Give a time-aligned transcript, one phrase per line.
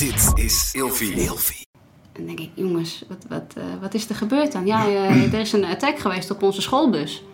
[0.00, 1.12] Dit is Ilfie.
[1.12, 1.66] Ilfie.
[1.72, 4.66] En dan denk ik, jongens, wat, wat, uh, wat is er gebeurd dan?
[4.66, 7.24] Ja, uh, er is een attack geweest op onze schoolbus.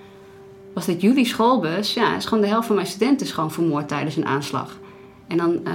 [0.74, 1.94] Was dit jullie schoolbus?
[1.94, 4.78] Ja, is gewoon de helft van mijn studenten is gewoon vermoord tijdens een aanslag.
[5.28, 5.72] En dan uh,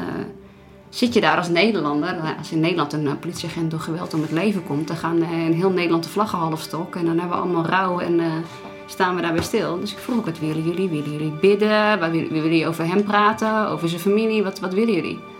[0.90, 2.36] zit je daar als Nederlander.
[2.38, 5.72] Als in Nederland een politieagent door geweld om het leven komt, dan gaan in heel
[5.72, 6.96] Nederland de vlaggen half stok.
[6.96, 8.44] En dan hebben we allemaal rouw en
[8.86, 9.80] staan we daarbij stil.
[9.80, 10.90] Dus ik vroeg ook, wat willen jullie?
[10.90, 12.00] Willen jullie bidden?
[12.00, 13.68] Wat willen jullie over hem praten?
[13.68, 14.44] Over zijn familie?
[14.44, 15.31] Wat, wat willen jullie?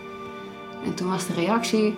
[0.84, 1.96] En toen was de reactie,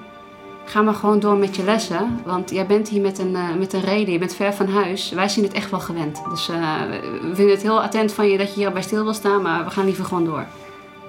[0.65, 2.21] ga maar gewoon door met je lessen.
[2.25, 5.11] Want jij bent hier met een, uh, met een reden, je bent ver van huis.
[5.11, 6.23] Wij zien het echt wel gewend.
[6.31, 6.81] Dus uh,
[7.21, 9.71] we vinden het heel attent van je dat je hierbij stil wil staan, maar we
[9.71, 10.47] gaan liever gewoon door.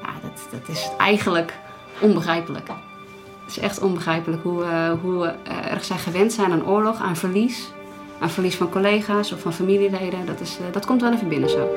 [0.01, 1.53] Ja, dat, dat is eigenlijk
[1.99, 2.67] onbegrijpelijk.
[3.45, 5.35] Het is echt onbegrijpelijk hoe, uh, hoe
[5.69, 7.71] erg zij gewend zijn aan oorlog, aan verlies.
[8.19, 10.25] Aan verlies van collega's of van familieleden.
[10.25, 11.69] Dat, is, dat komt wel even binnen zo.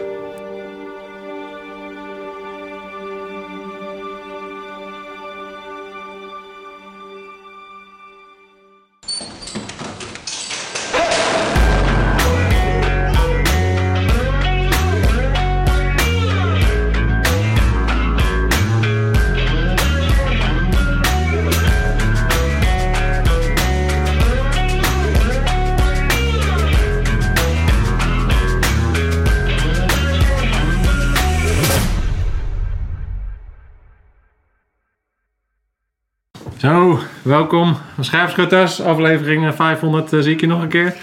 [37.28, 37.76] Welkom.
[38.00, 40.94] Schrijfschutters, aflevering 500 uh, zie ik je nog een keer.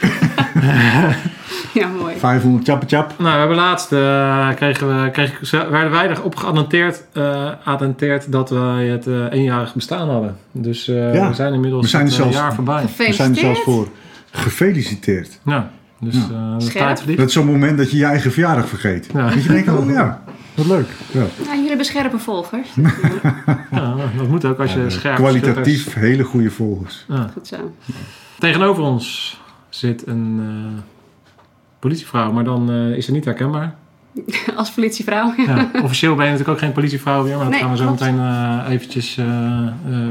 [1.74, 2.16] ja, mooi.
[2.18, 3.14] 500 chap chap.
[3.18, 8.50] Nou, we hebben laatst, uh, kregen we, kregen, werden wij erop geattenteerd uh, attenteerd dat
[8.50, 10.38] wij het uh, eenjarig bestaan hadden.
[10.52, 11.28] Dus ja.
[11.30, 12.86] we zijn inmiddels we zijn er zelfs, een jaar voorbij.
[12.98, 13.88] We zijn er zelfs voor
[14.32, 15.40] gefeliciteerd.
[15.46, 16.58] Ja, dus ja.
[16.58, 17.20] de tijd vliegt.
[17.20, 19.10] Dat is zo'n moment dat je je eigen verjaardag vergeet.
[19.14, 19.30] Ja.
[19.30, 20.24] Dat je denkt, oh ja,
[20.56, 20.88] wat leuk.
[21.12, 21.26] Ja.
[21.44, 22.70] Ja, jullie hebben scherpe volgers.
[23.72, 27.06] ja, dat moet ook als je scherp Kwalitatief hele goede volgers.
[27.08, 27.30] Ja.
[27.34, 27.74] Goed zo.
[28.40, 29.40] Tegenover ons
[29.70, 30.82] zit een uh,
[31.80, 33.76] politievrouw, maar dan uh, is ze niet herkenbaar.
[34.56, 35.72] Als politievrouw, ja.
[35.84, 38.00] Officieel ben je natuurlijk ook geen politievrouw meer, maar dat nee, gaan we zo klopt.
[38.00, 39.20] meteen uh, eventjes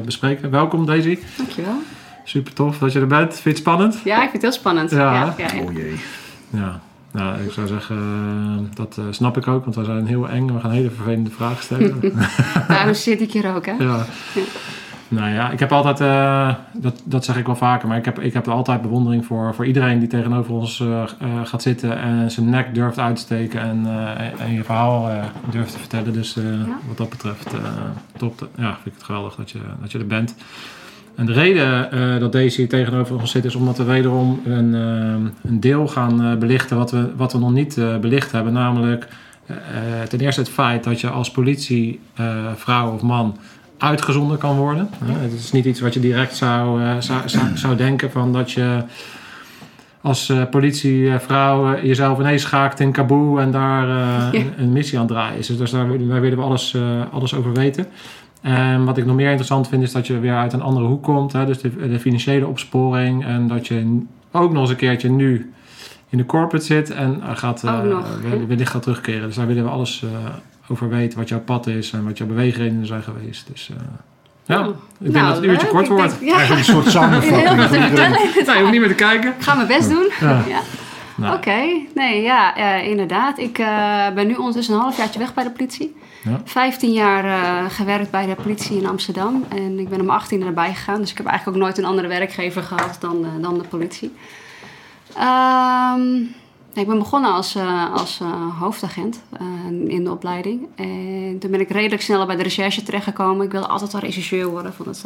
[0.04, 0.50] bespreken.
[0.50, 1.18] Welkom Daisy.
[1.36, 1.76] Dankjewel.
[2.24, 3.30] Super tof dat je er bent.
[3.32, 4.00] Vind je het spannend?
[4.04, 4.90] Ja, ik vind het heel spannend.
[4.90, 4.98] Ja.
[4.98, 6.00] Ja, ja, Oh jee.
[6.50, 6.80] Ja.
[7.14, 10.46] Nou, ik zou zeggen, uh, dat uh, snap ik ook, want we zijn heel eng.
[10.46, 12.00] We gaan hele vervelende vragen stellen.
[12.68, 13.72] Daarom zit ik hier ook, hè?
[13.72, 14.04] Ja.
[15.08, 18.20] Nou ja, ik heb altijd, uh, dat, dat zeg ik wel vaker, maar ik heb,
[18.20, 20.84] ik heb er altijd bewondering voor, voor iedereen die tegenover ons
[21.44, 23.86] gaat zitten en zijn nek durft uit te steken en,
[24.38, 25.10] en je verhaal
[25.50, 26.12] durft te vertellen.
[26.12, 26.78] Dus ja.
[26.86, 27.54] wat dat betreft,
[28.16, 30.34] top, ja, vind ik het geweldig dat je, dat je er bent.
[31.14, 34.74] En de reden uh, dat deze hier tegenover ons zit is omdat we wederom een,
[34.74, 38.52] uh, een deel gaan uh, belichten wat we, wat we nog niet belicht hebben.
[38.52, 39.08] Namelijk
[40.08, 42.00] ten eerste het feit dat je als politie,
[42.54, 43.36] vrouw of man,
[43.78, 44.88] uitgezonden kan worden.
[45.04, 48.82] het is niet iets wat je direct zou, zou, zou, zou, denken van dat je
[50.00, 54.28] als politievrouw jezelf ineens schaakt in Kabul en daar ja.
[54.32, 55.46] een, een, missie aan is.
[55.46, 56.76] Dus daar, daar willen we alles,
[57.10, 57.86] alles over weten.
[58.44, 61.02] En wat ik nog meer interessant vind is dat je weer uit een andere hoek
[61.02, 61.32] komt.
[61.32, 61.46] Hè?
[61.46, 63.24] Dus de, de, financiële opsporing.
[63.24, 64.00] En dat je
[64.30, 65.52] ook nog eens een keertje nu
[66.08, 66.90] in de corporate zit.
[66.90, 67.80] En gaat, uh,
[68.48, 69.26] wellicht gaat terugkeren.
[69.26, 70.10] Dus daar willen we alles uh,
[70.68, 71.18] over weten.
[71.18, 73.46] Wat jouw pad is en wat jouw beweegredenen zijn geweest.
[73.52, 73.76] Dus uh,
[74.44, 74.68] ja, oh.
[74.68, 76.16] ik denk nou, dat het een uurtje kort wordt.
[76.20, 76.36] Ja.
[76.36, 77.48] Eigenlijk een soort samenvatting.
[77.48, 78.18] Heel veel te vertellen.
[78.44, 79.30] Nou, je hoeft niet meer te kijken.
[79.30, 80.10] Ik ga mijn best doen.
[80.20, 80.44] Ja.
[80.48, 80.60] ja.
[81.16, 81.36] Nou.
[81.36, 81.88] Oké, okay.
[81.94, 83.38] nee, ja, uh, inderdaad.
[83.38, 85.96] Ik uh, ben nu ondertussen een halfjaartje weg bij de politie.
[86.24, 86.40] Ja.
[86.44, 89.44] 15 jaar uh, gewerkt bij de politie in Amsterdam.
[89.48, 91.00] En ik ben om 18 erbij gegaan.
[91.00, 94.12] Dus ik heb eigenlijk ook nooit een andere werkgever gehad dan, dan de politie.
[95.96, 96.34] Um,
[96.74, 97.56] ik ben begonnen als,
[97.94, 98.20] als
[98.58, 99.22] hoofdagent
[99.86, 100.66] in de opleiding.
[100.74, 103.46] En toen ben ik redelijk snel bij de recherche terechtgekomen.
[103.46, 104.74] Ik wilde altijd al rechercheur worden.
[104.74, 105.04] Vond het,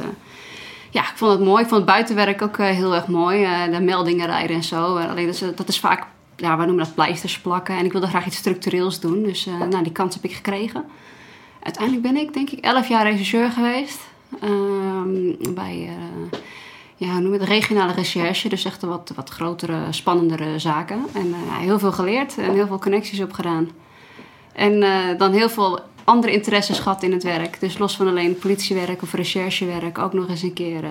[0.90, 1.62] ja, ik vond het mooi.
[1.62, 3.42] Ik vond het buitenwerk ook uh, heel erg mooi.
[3.42, 4.96] Uh, de meldingen rijden en zo.
[4.96, 6.06] Uh, alleen dat is, dat is vaak,
[6.36, 7.76] ja, we noemen dat pleisters plakken.
[7.76, 9.22] En ik wilde graag iets structureels doen.
[9.22, 10.84] Dus nou, die kans heb ik gekregen.
[11.62, 14.00] Uiteindelijk ben ik, denk ik, elf jaar regisseur geweest.
[15.54, 15.90] bij,
[16.96, 18.48] ja, noem het, regionale recherche.
[18.48, 21.06] Dus echt wat, wat grotere, spannendere zaken.
[21.14, 23.70] En heel veel geleerd en heel veel connecties opgedaan.
[24.52, 24.80] En
[25.18, 27.60] dan heel veel andere interesses gehad in het werk.
[27.60, 30.90] Dus los van alleen politiewerk of recherchewerk, ook nog eens een keer uh,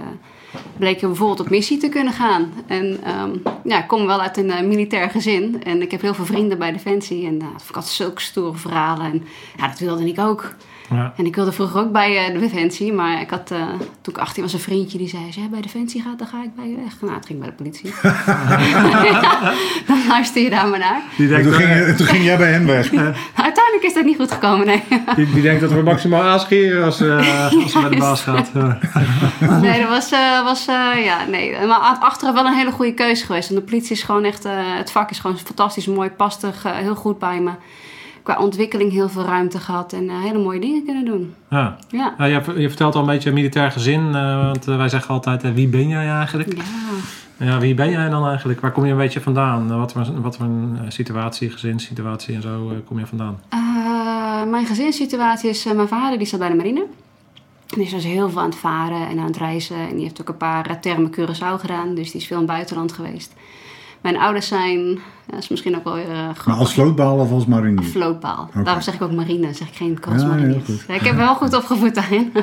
[0.77, 2.53] bleek je bijvoorbeeld op missie te kunnen gaan.
[2.67, 6.13] En um, ja, ik kom wel uit een uh, militair gezin en ik heb heel
[6.13, 7.25] veel vrienden bij Defensie.
[7.25, 9.23] En uh, ik had zulke stoere verhalen en
[9.57, 10.55] ja, dat wilde ik ook.
[10.89, 11.13] Ja.
[11.17, 13.57] En ik wilde vroeger ook bij eh, de Defensie, maar ik had, eh,
[14.01, 16.43] toen ik 18 was, een vriendje die zei: Als jij bij Defensie gaat, dan ga
[16.43, 17.01] ik bij je weg.
[17.01, 17.93] Nou, het ging bij de politie.
[18.01, 19.53] Ja,
[19.87, 21.01] dan luister je daar maar naar.
[21.17, 22.91] Die, En denkt, toen, ging, je- toen ging jij bij hen weg.
[22.97, 24.83] Nou, uiteindelijk is dat niet goed gekomen, nee.
[25.15, 27.17] die, die denkt dat we maximaal aanscheren als, eh
[27.63, 28.53] als ze bij de baas gaat.
[29.61, 31.65] Nee, dat was, eh, was eh, ja, nee.
[31.67, 33.49] Maar achteraf wel een hele goede keuze geweest.
[33.49, 36.55] Want de politie is gewoon echt, eh, het vak is gewoon fantastisch mooi, past er
[36.63, 37.51] eh, heel goed bij me.
[38.27, 41.33] Qua ontwikkeling heel veel ruimte gehad en eh, hele mooie dingen kunnen doen.
[41.49, 41.77] Ja.
[41.89, 42.13] Ja.
[42.17, 45.53] Ja, je, je vertelt al een beetje militair gezin, eh, want eh, wij zeggen altijd,
[45.53, 46.57] wie ben jij eigenlijk?
[46.57, 47.45] Ja.
[47.45, 48.61] Ja, wie ben jij dan eigenlijk?
[48.61, 49.77] Waar kom je een beetje vandaan?
[49.77, 53.39] Wat voor, wat voor een situatie, gezinssituatie en zo kom je vandaan?
[54.49, 56.85] Mijn gezinssituatie is, mijn vader die zat bij de marine.
[57.65, 59.77] Die is dus heel veel aan het varen en aan het reizen.
[59.77, 61.95] En die heeft ook een paar termen Curaçao gedaan.
[61.95, 63.33] Dus die is veel in het buitenland geweest.
[64.01, 67.31] Mijn ouders zijn, ja, dat is misschien ook wel weer uh, Maar als vlootbal of
[67.31, 67.83] als marinier?
[67.89, 68.49] Vlootbaal.
[68.63, 70.47] Daarom zeg ik ook marine, zeg ik geen Ja, crossmarinier.
[70.49, 70.83] heel goed.
[70.87, 72.31] Ja, ik heb wel goed opgevoed daarin.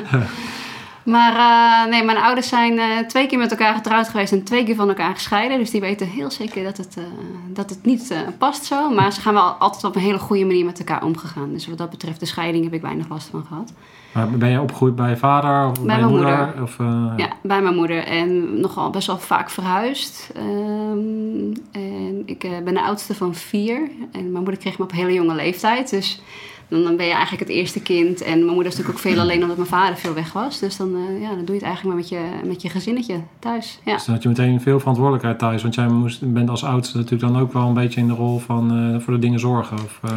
[1.05, 4.63] maar eh, nee, mijn ouders zijn eh, twee keer met elkaar getrouwd geweest en twee
[4.63, 5.57] keer van elkaar gescheiden.
[5.57, 7.03] Dus die weten heel zeker dat het, eh,
[7.47, 8.89] dat het niet past zo.
[8.89, 11.51] Maar ze gaan wel altijd op een hele goede manier met elkaar omgegaan.
[11.51, 13.73] Dus wat dat betreft, de scheiding heb ik weinig last van gehad.
[14.11, 16.37] Maar ben je opgegroeid bij je vader of bij, mijn moeder?
[16.37, 16.63] moeder.
[16.63, 16.77] Of,
[17.17, 18.03] Ja, bij mijn moeder.
[18.03, 20.31] En nogal best wel vaak verhuisd.
[20.35, 23.89] Ehm, en ik ben de oudste van vier.
[24.11, 25.89] En mijn moeder kreeg me op een hele jonge leeftijd.
[25.89, 26.21] Dus
[26.67, 28.21] dan, dan ben je eigenlijk het eerste kind.
[28.21, 30.59] En mijn moeder is natuurlijk ook veel alleen omdat mijn vader veel weg was.
[30.59, 33.15] Dus dan, eh, ja, dan doe je het eigenlijk maar met je, met je gezinnetje
[33.39, 33.79] thuis.
[33.85, 33.93] Ja.
[33.93, 35.61] Dus dan had je meteen veel verantwoordelijkheid thuis.
[35.61, 38.39] Want jij moest, bent als oudste natuurlijk dan ook wel een beetje in de rol
[38.39, 39.77] van eh, voor de dingen zorgen.
[39.77, 40.11] Of, eh,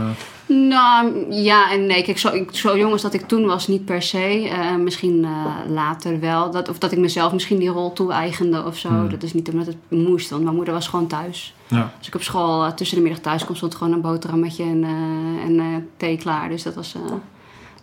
[0.56, 2.02] Nou, ja en nee.
[2.02, 4.50] Kijk, zo, ik- zo jong als dat ik toen was, niet per se.
[4.78, 5.26] Misschien
[5.68, 6.50] later wel.
[6.50, 8.88] Dat, of dat ik mezelf misschien die rol toe-eigende of zo.
[8.88, 9.10] Hmm.
[9.10, 11.54] Dat is niet omdat het moest, want mijn moeder was gewoon thuis.
[11.68, 11.90] Ja.
[11.98, 14.84] Als ik op school eh, tussen de middag thuis kom, stond gewoon een boterhammetje en,
[14.84, 15.66] eh, en eh,
[15.96, 16.48] thee klaar.
[16.48, 17.20] Dus dat was, dat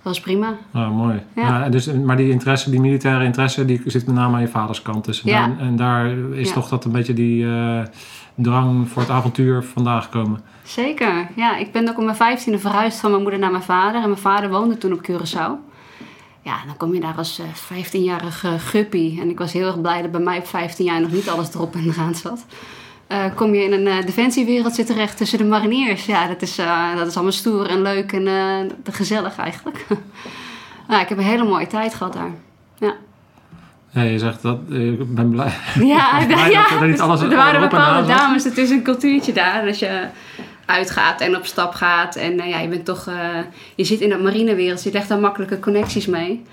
[0.01, 0.55] was prima.
[0.71, 1.21] Nou, mooi.
[1.35, 1.41] Ja.
[1.47, 1.63] Ja.
[1.63, 4.81] en dus, maar die interesse, die militaire interesse, die zit met name aan je vaders
[4.81, 5.05] kant.
[5.05, 5.47] Dus Ja.
[5.47, 6.53] daar- en daar is Ja.
[6.53, 7.45] toch dat een beetje die
[8.35, 10.41] drang voor het avontuur vandaan gekomen.
[10.63, 11.27] Zeker.
[11.35, 14.01] Ja, ik ben ook op mijn vijftiende verhuisd van mijn moeder naar mijn vader.
[14.01, 15.73] En mijn vader woonde toen op Curaçao.
[16.41, 19.19] Ja, dan kom je daar als eh 15-jarige guppy.
[19.21, 21.53] En ik was heel erg blij dat bij mij op 15 jaar nog niet alles
[21.53, 22.45] erop en eraan zat.
[23.07, 26.05] Eh, kom je in een eh, defensiewereld zit terecht tussen de mariniers.
[26.05, 29.85] Ja, dat is, eh, dat is allemaal stoer en leuk en gezellig eigenlijk.
[30.87, 32.31] nou, ik heb een hele mooie tijd gehad daar.
[33.91, 35.53] Ja, je zegt dat, ik ben blij.
[35.93, 36.81] Ja, blij dat ja.
[36.81, 38.43] er niet alles er waren bepaalde dames.
[38.43, 39.65] Het is een cultuurtje daar.
[39.65, 40.07] Dat je
[40.65, 42.15] uitgaat en op stap gaat.
[42.15, 43.09] En ja, je bent toch...
[43.75, 44.83] je zit in dat marinewereld.
[44.83, 46.43] Je legt daar makkelijke connecties mee.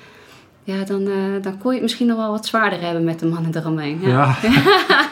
[0.64, 1.08] Ja, dan,
[1.43, 3.98] dan kon je het misschien nog wel wat zwaarder hebben met de mannen eromheen.
[4.02, 4.37] Ja.
[4.43, 5.08] Ja.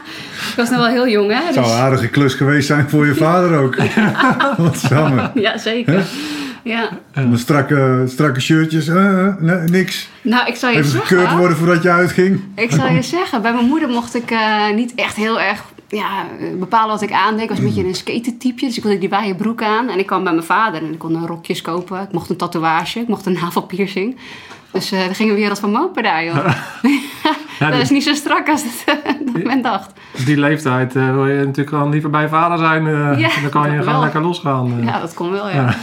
[0.60, 1.44] Ik was nog wel heel jong, hè?
[1.44, 3.76] Het zou Dus, een aardige klus geweest zijn voor je vader ook.
[4.56, 5.30] Wat jammer.
[5.34, 6.06] ja, zeker.
[6.62, 6.88] Ja.
[7.28, 8.90] Met strakke, strakke shirtjes,
[9.66, 10.08] niks.
[10.22, 11.16] Nou, ik zou je Even zeggen...
[11.16, 12.40] gekeurd worden voordat je uitging.
[12.54, 16.26] Ik zal je zeggen, bij mijn moeder mocht ik eh, niet echt heel erg ja,
[16.58, 17.42] bepalen wat ik aandeed.
[17.42, 19.88] Ik was een beetje een skatertype, dus ik wilde die wijde broek aan.
[19.88, 22.02] En ik kwam bij mijn vader en ik kon een rokjes kopen.
[22.02, 24.16] Ik mocht een tatoeage, ik mocht een navelpiercing.
[24.72, 26.34] Dus eh er ging een wereld van mopen daar, joh.
[27.58, 28.98] Ja, dat die- is niet zo strak als het,
[29.32, 29.92] dat men dacht.
[30.24, 32.86] die leeftijd eh, wil je natuurlijk wel liever bij je vader zijn.
[32.86, 34.00] eh, Ja, dan kan je dat gewoon wel.
[34.00, 34.78] lekker losgaan.
[34.78, 34.84] eh.
[34.84, 35.74] Ja, dat kon wel, ja.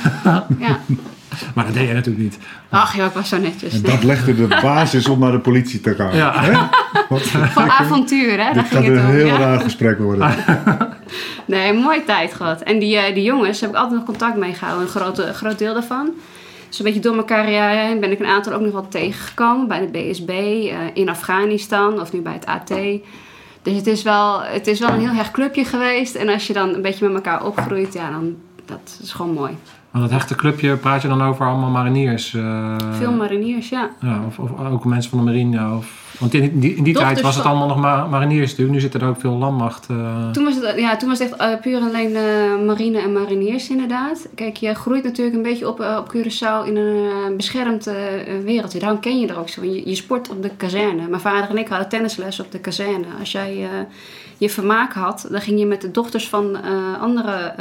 [0.59, 0.79] ja.
[1.55, 2.37] Maar dat deed je natuurlijk niet.
[2.69, 3.73] Ach joh, ik was zo netjes.
[3.73, 6.15] En dat legde de basis om naar de politie te gaan.
[6.15, 6.33] Ja.
[6.43, 6.51] Hè?
[7.09, 8.53] Wat, Van avontuur, hè?
[8.53, 9.05] Dit gaat het een om.
[9.11, 9.37] heel ja.
[9.37, 10.35] raar gesprek worden.
[11.45, 12.61] Nee, een mooie tijd gehad.
[12.61, 14.85] En die, eh, die jongens heb ik altijd nog contact mee gehouden.
[14.87, 16.09] Een groot, een groot deel daarvan.
[16.67, 19.67] Dus een beetje door mijn carrière ben ik een aantal ook nog wel tegengekomen.
[19.67, 22.67] Bij de BSB, eh, in Afghanistan of nu bij het AT.
[23.61, 26.15] Dus het is, wel, het is wel een heel hecht clubje geweest.
[26.15, 29.51] En als je dan een beetje met elkaar opgroeit, ja, dan dat is gewoon mooi.
[29.91, 32.33] Want dat hechte clubje praat je dan over allemaal mariniers?
[32.33, 33.89] eh, Veel mariniers, ja.
[34.01, 35.75] Ja, of, of ook mensen van de marine.
[35.75, 38.57] Of, want in die, in die tijd was het allemaal nog maar mariniers.
[38.57, 39.87] Nu zit er ook veel landmacht.
[39.89, 40.31] eh.
[40.31, 43.13] Toen was het, ja, toen was het echt eh, puur en alleen eh, marine en
[43.13, 44.27] mariniers inderdaad.
[44.35, 47.89] Kijk, je groeit natuurlijk een beetje op, op Curaçao in een beschermd
[48.43, 48.79] wereldje.
[48.79, 49.63] Daarom ken je er ook zo.
[49.63, 51.07] Je, je sport op de kazerne.
[51.07, 53.05] Mijn vader en ik hadden tennisles op de kazerne.
[53.19, 53.67] Als jij
[54.37, 56.57] je vermaak had, dan ging je met de dochters van
[56.99, 57.53] andere...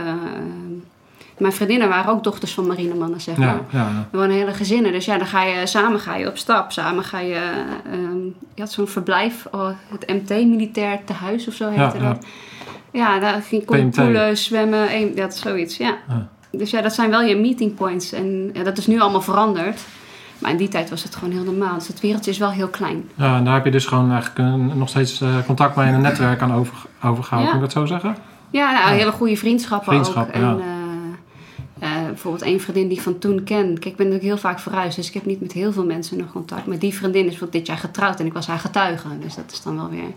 [1.38, 3.46] mijn vriendinnen waren ook dochters van marinemannen, zeg maar.
[3.46, 4.92] ja, ja, We wonen hele gezinnen.
[4.92, 6.72] Dus ja, dan ga je samen ga je op stap.
[6.72, 7.52] Samen ga je...
[7.92, 8.24] ehm,
[8.54, 12.08] je had zo'n verblijf, oh, het MT, Militair Tehuis of zo heette Ja, ja.
[12.12, 12.26] dat.
[12.90, 13.94] Ja, daar ging je PMT.
[13.94, 15.96] poelen, zwemmen, een, dat zoiets, ja.
[16.08, 16.28] Ja.
[16.50, 18.12] Dus ja, dat zijn wel je meeting points.
[18.12, 19.80] En ja, dat is nu allemaal veranderd.
[20.38, 21.74] Maar in die tijd was het gewoon heel normaal.
[21.74, 23.08] Dus het wereldje is wel heel klein.
[23.14, 25.94] ja, en daar heb je dus gewoon eigenlijk een- nog steeds eh, contact mee en
[25.94, 26.74] een netwerk aan over,
[27.04, 27.52] overgehouden.
[27.52, 27.58] Ja.
[27.58, 28.16] Kan ik dat zo zeggen?
[28.50, 28.92] Ja, nou, Ja.
[28.94, 30.34] hele goede vriendschappen, Vriendschap, ook.
[30.34, 30.56] En, ja.
[31.78, 33.66] Eh, bijvoorbeeld één vriendin die ik van toen ken.
[33.66, 36.16] Kijk, ik ben natuurlijk heel vaak verhuisd, dus ik heb niet met heel veel mensen
[36.18, 36.66] nog contact.
[36.66, 39.08] Maar die vriendin is bijvoorbeeld dit jaar getrouwd en ik was haar getuige.
[39.20, 40.12] Dus dat is dan wel weer...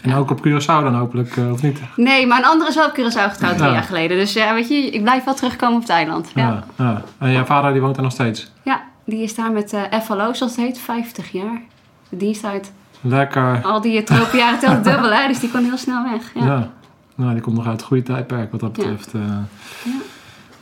[0.00, 1.80] En ook op Curaçao dan hopelijk, eh, of niet?
[1.96, 3.72] Nee, maar een andere is wel op Curaçao getrouwd drie Ja.
[3.74, 4.16] jaar geleden.
[4.16, 6.30] Dus ja, weet je, ik blijf wel terugkomen op het eiland.
[6.34, 6.64] Ja, ja.
[6.76, 6.84] Ja.
[6.90, 7.02] ja.
[7.26, 8.50] En jouw vader die woont er nog steeds?
[9.04, 11.60] die is daar met eh FLO, zoals het heet, 50 jaar.
[12.08, 12.72] De dienst uit.
[13.00, 13.62] Lekker.
[13.62, 16.30] Al die tropenjaren telt dubbel, hè, dus die kon heel snel weg.
[16.34, 16.44] Ja.
[16.44, 16.70] Ja.
[17.14, 18.82] Nou, die komt nog uit het goede tijdperk wat dat Ja.
[18.82, 19.14] betreft.
[19.14, 19.20] eh.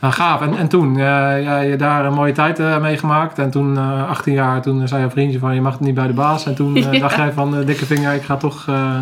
[0.01, 0.41] Nou, gaaf.
[0.41, 1.03] En, en toen, eh,
[1.43, 3.39] jij je daar een mooie tijd eh, meegemaakt.
[3.39, 6.07] En toen, eh 18 jaar, toen zei je vriendje van je mag het niet bij
[6.07, 6.45] de baas.
[6.45, 6.99] En toen eh, Ja.
[6.99, 8.99] dacht jij van eh, dikke vinger, ik ga toch eh,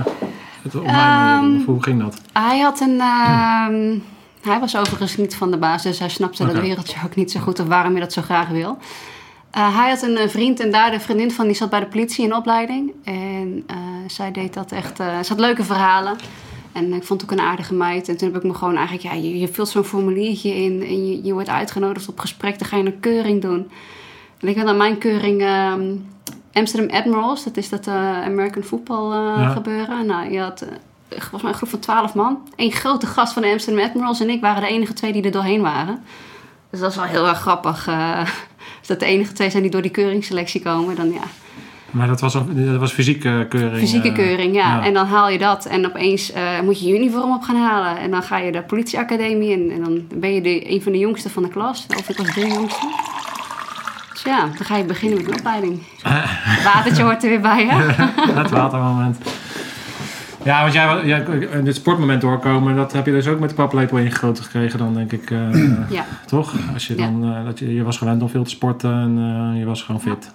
[0.63, 2.21] het op mijn Ehm, hoe ging dat?
[2.33, 2.99] Hij had een.
[3.01, 3.97] ehm,
[4.41, 6.53] Hij was overigens niet van de baas, dus hij snapte Oké.
[6.53, 8.77] dat wereldje ook niet zo goed of waarom je dat zo graag wil.
[9.51, 11.85] Eh, hij had een eh, vriend en daar de vriendin van die zat bij de
[11.85, 12.91] politie in opleiding.
[13.03, 13.75] En eh,
[14.07, 14.99] zij deed dat echt.
[14.99, 16.15] eh, ze had leuke verhalen.
[16.85, 18.09] En ik vond het ook een aardige meid.
[18.09, 21.07] En toen heb ik me gewoon eigenlijk, ja, je, je vult zo'n formuliertje in en
[21.07, 22.59] je, je wordt uitgenodigd op gesprek.
[22.59, 23.69] Dan ga je een keuring doen.
[24.39, 25.95] En ik had aan mijn keuring ehm,
[26.53, 29.49] Amsterdam Admirals, dat is dat eh, American football eh, Ja.
[29.49, 30.05] gebeuren.
[30.05, 30.69] Nou, je had eh,
[31.09, 32.37] volgens mij een groep van 12 man.
[32.55, 35.31] Eén grote gast van de Amsterdam Admirals en ik waren de enige twee die er
[35.31, 36.03] doorheen waren.
[36.69, 37.87] Dus dat is wel heel erg grappig.
[37.87, 41.23] als dat de enige twee zijn die door die keuringsselectie komen, dan ja.
[41.91, 43.77] Maar dat was, dat was fysieke keuring.
[43.79, 44.75] Fysieke eh, keuring, ja.
[44.75, 44.85] ja.
[44.85, 47.97] En dan haal je dat en opeens eh, moet je je uniform op gaan halen.
[47.99, 50.97] En dan ga je de politieacademie in en dan ben je de, een van de
[50.97, 51.85] jongsten van de klas.
[51.97, 52.87] Of ik was de jongste.
[54.13, 55.79] Dus ja, dan ga je beginnen met een opleiding.
[56.73, 58.03] Watertje hoort er weer bij, hè?
[58.41, 59.17] het watermoment.
[60.43, 63.55] Ja, want jij, jij in dit sportmoment doorkomen, dat heb je dus ook met de
[63.55, 65.31] paplepel ingegoten gekregen dan, denk ik.
[65.31, 66.53] eh, Ja, Toch?
[66.73, 69.81] Als je dan, dat je, je was gewend om veel te sporten en je was
[69.81, 70.31] gewoon fit.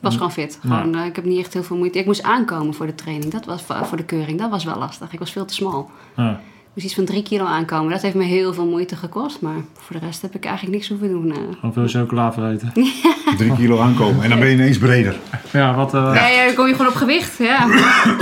[0.00, 0.58] Was gewoon fit.
[0.60, 1.98] Gewoon, eh, ik heb niet echt heel veel moeite.
[1.98, 3.32] Ik moest aankomen voor de training.
[3.32, 4.38] Dat was voor de keuring.
[4.38, 5.12] Dat was wel lastig.
[5.12, 5.90] Ik was veel te smal.
[6.16, 6.30] Ja.
[6.30, 7.90] Ik moest iets van drie kilo aankomen.
[7.92, 9.40] Dat heeft me heel veel moeite gekost.
[9.40, 11.30] Maar voor de rest heb ik eigenlijk niks hoeven doen.
[11.30, 11.36] eh.
[11.54, 12.72] Gewoon veel chocola vreten.
[13.36, 15.16] Drie kilo aankomen en dan ben je ineens breder.
[15.52, 17.38] Ja, wat, eh, Nee, eh, dan kom je gewoon op gewicht.
[17.38, 17.66] Ja.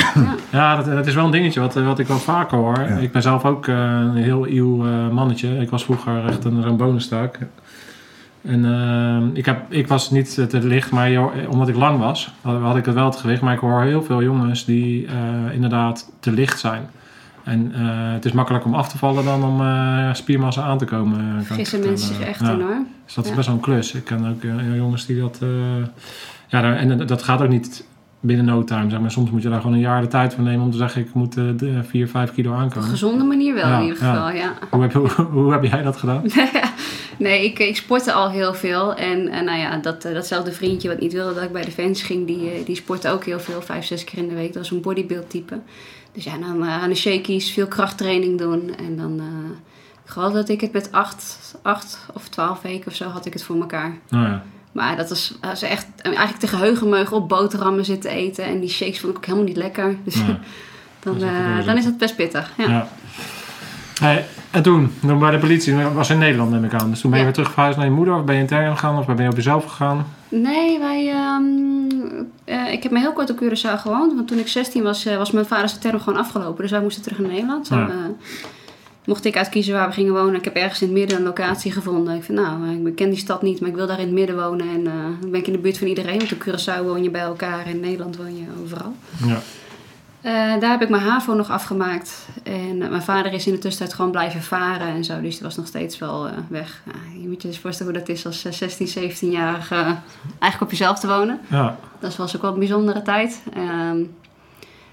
[0.52, 2.78] ja dat, dat is wel een dingetje wat, wat ik wel vaker hoor.
[2.78, 2.96] Ja.
[2.96, 4.76] Ik ben zelf ook eh, een heel nieuw
[5.12, 5.58] mannetje.
[5.58, 7.38] Ik was vroeger echt een, zo'n bonenstaak.
[8.48, 12.32] En eh, ik, heb, ik was niet te licht, maar je- omdat ik lang was,
[12.42, 13.40] had, had ik het wel het gewicht.
[13.42, 16.82] Maar ik hoor heel veel jongens die eh, inderdaad te licht zijn.
[17.44, 17.80] En eh,
[18.12, 21.44] het is makkelijker om af te vallen dan om eh, spiermassa aan te komen.
[21.44, 21.86] vertellen.
[21.88, 22.50] mensen zich echt Ja.
[22.52, 22.76] in hoor.
[23.04, 23.94] Dus dat is best wel een klus.
[23.94, 25.38] Ik ken ook eh, jongens die dat...
[25.42, 25.48] eh,
[26.46, 27.86] ja, en dat gaat ook niet
[28.20, 28.90] binnen no time.
[28.90, 29.10] Zeg maar.
[29.10, 31.00] Soms moet je daar gewoon een jaar de tijd voor nemen om te zeggen...
[31.00, 32.88] ik moet eh, de 4, 5 kilo Op een aankomen.
[32.88, 34.52] gezonde manier wel Ja, in ieder geval, ja.
[34.70, 35.08] Hoe heb, hoe,
[35.42, 36.22] hoe heb jij dat gedaan?
[37.18, 38.94] nee, ik, ik sportte al heel veel.
[38.94, 42.06] En, en nou ja, dat, eh, datzelfde vriendje wat niet wilde dat ik bij Defensie
[42.06, 43.62] ging, die, eh, die sportte ook heel veel.
[43.62, 44.52] Vijf, zes keer in de week.
[44.52, 45.60] Dat was een bodybuild type.
[46.18, 48.74] Dus ja, dan eh, aan de shakies, veel krachttraining doen.
[48.76, 49.50] En dan, eh,
[50.04, 53.32] ik geloof dat ik het met acht, acht of twaalf weken of zo had ik
[53.32, 53.98] het voor elkaar.
[54.08, 54.42] Nou ja.
[54.72, 55.08] Maar dat
[55.40, 58.44] dat is echt eigenlijk te geheugenmeugen op boterhammen zitten eten.
[58.44, 59.96] En die shakes vond ik ook helemaal niet lekker.
[60.04, 60.14] Dus
[61.02, 62.52] dan, is dan is het best pittig.
[62.56, 62.68] Ja.
[62.68, 62.88] ja.
[64.00, 66.90] Hey, en toen, toen bij de politie, dat was in Nederland neem ik aan.
[66.90, 67.30] Dus toen ben je Ja.
[67.32, 68.14] weer terug verhuisd naar je moeder?
[68.14, 68.98] Of ben je intern gegaan?
[68.98, 70.06] Of ben je op jezelf gegaan?
[70.28, 71.44] Nee, wij, ehm,
[72.44, 74.14] eh, ik heb me heel kort op Curaçao gewoond.
[74.14, 76.62] Want toen ik 16 was, eh, was mijn vaders term gewoon afgelopen.
[76.62, 77.68] Dus wij moesten terug naar Nederland.
[77.68, 77.88] Ja.
[77.88, 77.94] eh,
[79.04, 80.34] mocht ik uitkiezen waar we gingen wonen.
[80.34, 82.14] Ik heb ergens in het midden een locatie gevonden.
[82.16, 84.36] Ik vind, nou, ik ken die stad niet, maar ik wil daar in het midden
[84.36, 84.66] wonen.
[84.74, 86.18] En dan ben ik in de buurt van iedereen.
[86.18, 87.68] Want op Curaçao woon je bij elkaar.
[87.68, 88.94] In Nederland woon je overal.
[89.26, 89.38] Ja.
[90.20, 92.28] Eh, daar heb ik mijn HAVO nog afgemaakt.
[92.42, 95.20] En eh, mijn vader is in de tussentijd gewoon blijven varen en zo.
[95.20, 96.82] Dus die was nog steeds wel eh, weg.
[96.86, 99.80] Ja, je moet je dus voorstellen hoe dat is als eh, 16, 17-jarige eh,
[100.38, 101.40] eigenlijk op jezelf te wonen.
[101.50, 101.76] Ja.
[101.98, 103.42] Dat was ook wel een bijzondere tijd.
[103.54, 103.98] Ehm,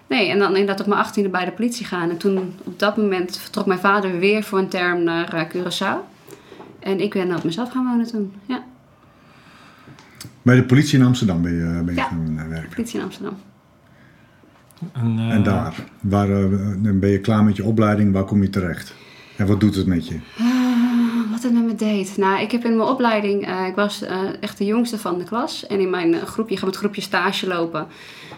[0.08, 2.10] nee, en dan inderdaad op mijn 18e bij de politie gaan.
[2.10, 6.13] En toen op dat moment vertrok mijn vader weer voor een term naar Curaçao.
[6.79, 8.34] En ik ben op mezelf gaan wonen toen.
[8.46, 8.63] Ja,
[10.41, 12.08] Bij de politie in Amsterdam ben je, ben je Ja.
[12.08, 12.70] gaan werken.
[12.70, 13.38] politie in Amsterdam.
[14.91, 18.41] En, eh, En daar, waar, eh, dan ben je klaar met je opleiding, waar kom
[18.41, 18.94] je terecht?
[19.36, 20.20] En wat doet het met je?
[20.39, 22.17] Ah, wat het met me deed.
[22.17, 25.24] Nou, ik heb in mijn opleiding, eh, ik was eh, echt de jongste van de
[25.24, 25.67] klas.
[25.67, 27.88] En in mijn groepje, ik ga met groepje stage lopen,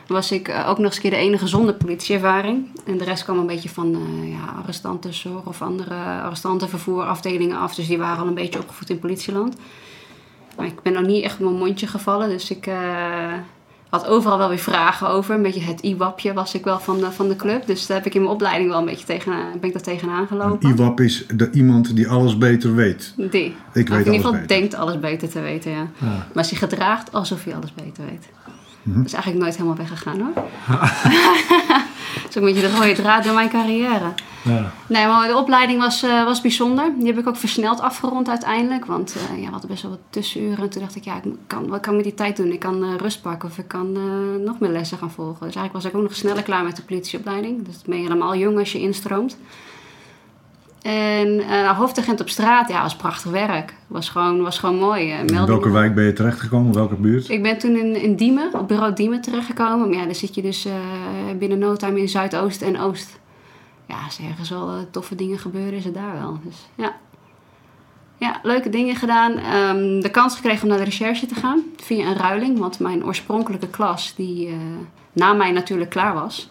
[0.08, 2.67] was ik ook nog eens een keer de enige zonder politieervaring.
[2.86, 7.75] En de rest kwam een beetje van eh ja, arrestantenzorg of andere arrestantenvervoerafdelingen af.
[7.75, 9.56] Dus die waren al een beetje opgevoed in politieland.
[10.58, 12.70] Maar ik ben nog niet echt op mijn mondje gevallen, dus ik...
[13.89, 15.36] eh, had overal wel weer vragen over.
[15.36, 17.65] Een beetje het IWAPje was ik wel van de, van de club.
[17.65, 20.27] Dus daar heb ik in mijn opleiding wel een beetje tegen, ben ik daar tegenaan
[20.27, 20.70] gelopen.
[20.70, 23.13] Een IWAP is de, iemand die alles beter weet.
[23.15, 23.56] Die.
[23.74, 24.48] Ik weet in ieder alles geval beter.
[24.48, 25.88] denkt alles beter te weten, ja.
[25.98, 26.27] Ja.
[26.34, 28.29] Maar ze gedraagt alsof hij alles beter weet.
[28.96, 30.34] Dat is eigenlijk nooit helemaal weggegaan hoor.
[32.13, 34.13] dat is ook een beetje de rode draad door mijn carrière.
[34.44, 34.72] Ja.
[34.88, 36.94] Nee, maar de opleiding was, eh, was bijzonder.
[36.98, 38.86] Die heb ik ook versneld afgerond uiteindelijk.
[38.86, 40.63] Want eh, ja, we hadden best wel wat tussenuren.
[40.63, 42.51] En toen dacht ik, ja, ik kan, wat kan ik met die tijd doen?
[42.51, 43.91] Ik kan eh, rust pakken of ik kan
[44.44, 45.46] nog meer lessen gaan volgen.
[45.46, 47.65] Dus eigenlijk was ik ook nog sneller klaar met de politieopleiding.
[47.65, 49.38] Dus ben je helemaal jong als je instroomt.
[50.88, 53.74] En eh hoofdagent op straat, ja, was prachtig werk.
[53.88, 55.12] Was gewoon, was gewoon mooi.
[55.12, 56.74] eh, In welke wijk ben je terechtgekomen?
[56.74, 57.29] Welke buurt?
[57.29, 59.89] Ik ben toen in, in Diemen, op bureau Diemen terechtgekomen.
[59.89, 60.74] Maar ja, dan zit je dus eh,
[61.39, 63.20] binnen no time in Zuidoost en Oost.
[63.86, 66.39] Ja, als er ergens wel toffe dingen gebeuren, is het daar wel.
[66.44, 66.96] Dus ja.
[68.17, 69.38] Ja, leuke dingen gedaan.
[69.38, 72.60] Ehm, de kans gekregen om naar de recherche te gaan via een ruiling.
[72.60, 74.58] Want mijn oorspronkelijke klas, die
[75.13, 76.50] na mij natuurlijk klaar was,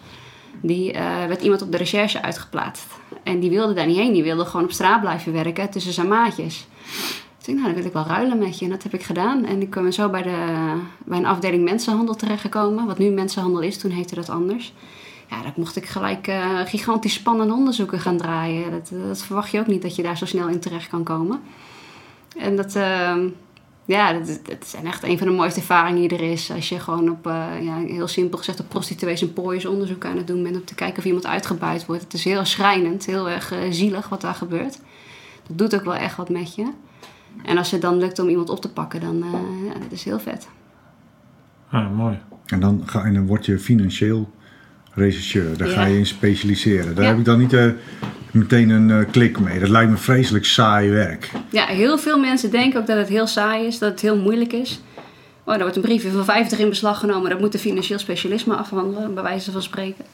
[0.61, 0.91] die
[1.27, 2.85] werd iemand op de recherche uitgeplaatst.
[3.27, 4.13] En die wilde daar niet heen.
[4.13, 6.67] Die wilde gewoon op straat blijven werken tussen zijn maatjes.
[7.37, 8.65] Toen dacht ik, nou, dan wil ik wel ruilen met je.
[8.65, 9.45] En dat heb ik gedaan.
[9.45, 10.73] En ik ben zo bij, de,
[11.05, 12.85] bij een afdeling mensenhandel terechtgekomen.
[12.85, 14.73] Wat nu mensenhandel is, toen heette dat anders.
[15.29, 18.71] Ja, daar mocht ik gelijk eh, gigantisch spannende onderzoeken gaan draaien.
[18.71, 21.41] Dat, dat verwacht je ook niet, dat je daar zo snel in terecht kan komen.
[22.37, 23.15] En dat, eh,
[23.87, 26.51] ja, dat, dat zijn echt een van de mooiste ervaringen die er is.
[26.51, 30.17] Als je gewoon op, eh, ja, heel simpel gezegd, op prostituees en pooiers onderzoek aan
[30.17, 30.55] het doen bent.
[30.55, 32.03] Om te kijken of iemand uitgebuit wordt.
[32.03, 34.79] Het is heel schrijnend, heel erg eh, zielig wat daar gebeurt.
[35.47, 36.71] Dat doet ook wel echt wat met je.
[37.43, 40.03] En als het dan lukt om iemand op te pakken, dan uh, ja, dat is
[40.03, 40.47] heel vet.
[41.71, 42.19] Ja, mooi.
[42.45, 44.29] En dan, ga, en dan word je financieel
[44.93, 45.57] rechercheur.
[45.57, 45.73] Daar Ja.
[45.73, 46.95] ga je in specialiseren.
[46.95, 47.09] Daar Ja.
[47.09, 47.65] heb ik dan niet eh,
[48.31, 49.59] meteen een eh, klik mee.
[49.59, 51.31] Dat lijkt me vreselijk saai werk.
[51.51, 54.53] Ja, heel veel mensen denken ook dat het heel saai is, dat het heel moeilijk
[54.53, 54.81] is.
[55.43, 58.55] Oh, er wordt een briefje van 50 in beslag genomen, dat moet een financieel specialisme
[58.55, 60.05] afhandelen, bij wijze van spreken.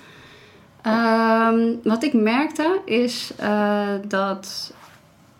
[0.82, 4.74] Ehm, wat ik merkte is eh, dat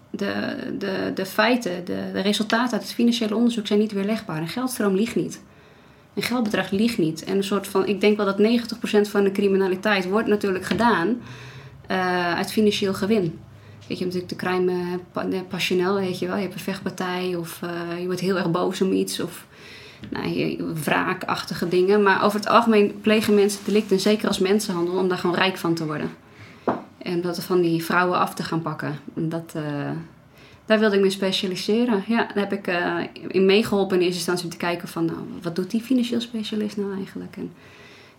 [0.10, 4.42] de, de, de feiten, de, de resultaten uit het financiële onderzoek zijn niet weerlegbaar.
[4.42, 5.42] Een geldstroom liegt niet.
[6.14, 7.24] Een geldbedrag liegt niet.
[7.24, 11.18] En een soort van, ik denk wel dat 90% van de criminaliteit wordt natuurlijk gedaan
[11.88, 13.40] eh, uit financieel gewin.
[13.88, 16.36] Weet je, natuurlijk de crime pa- eh, passioneel, weet je wel.
[16.36, 19.46] Je hebt een vechtpartij of eh, je wordt heel erg boos om iets of
[20.10, 22.04] nou, wraakachtige dingen.
[22.04, 25.74] Maar over het algemeen plegen mensen delicten, zeker als mensenhandel, om daar gewoon rijk van
[25.74, 26.10] te worden.
[26.98, 29.00] En dat van die vrouwen af te gaan pakken.
[29.16, 29.54] En Dat,
[30.66, 32.04] daar wilde ik me specialiseren.
[32.08, 32.68] Ja, daar heb ik
[33.28, 36.78] in meegeholpen in eerste instantie om te kijken van, nou, wat doet die financieel specialist
[36.78, 37.36] nou eigenlijk?
[37.36, 37.52] En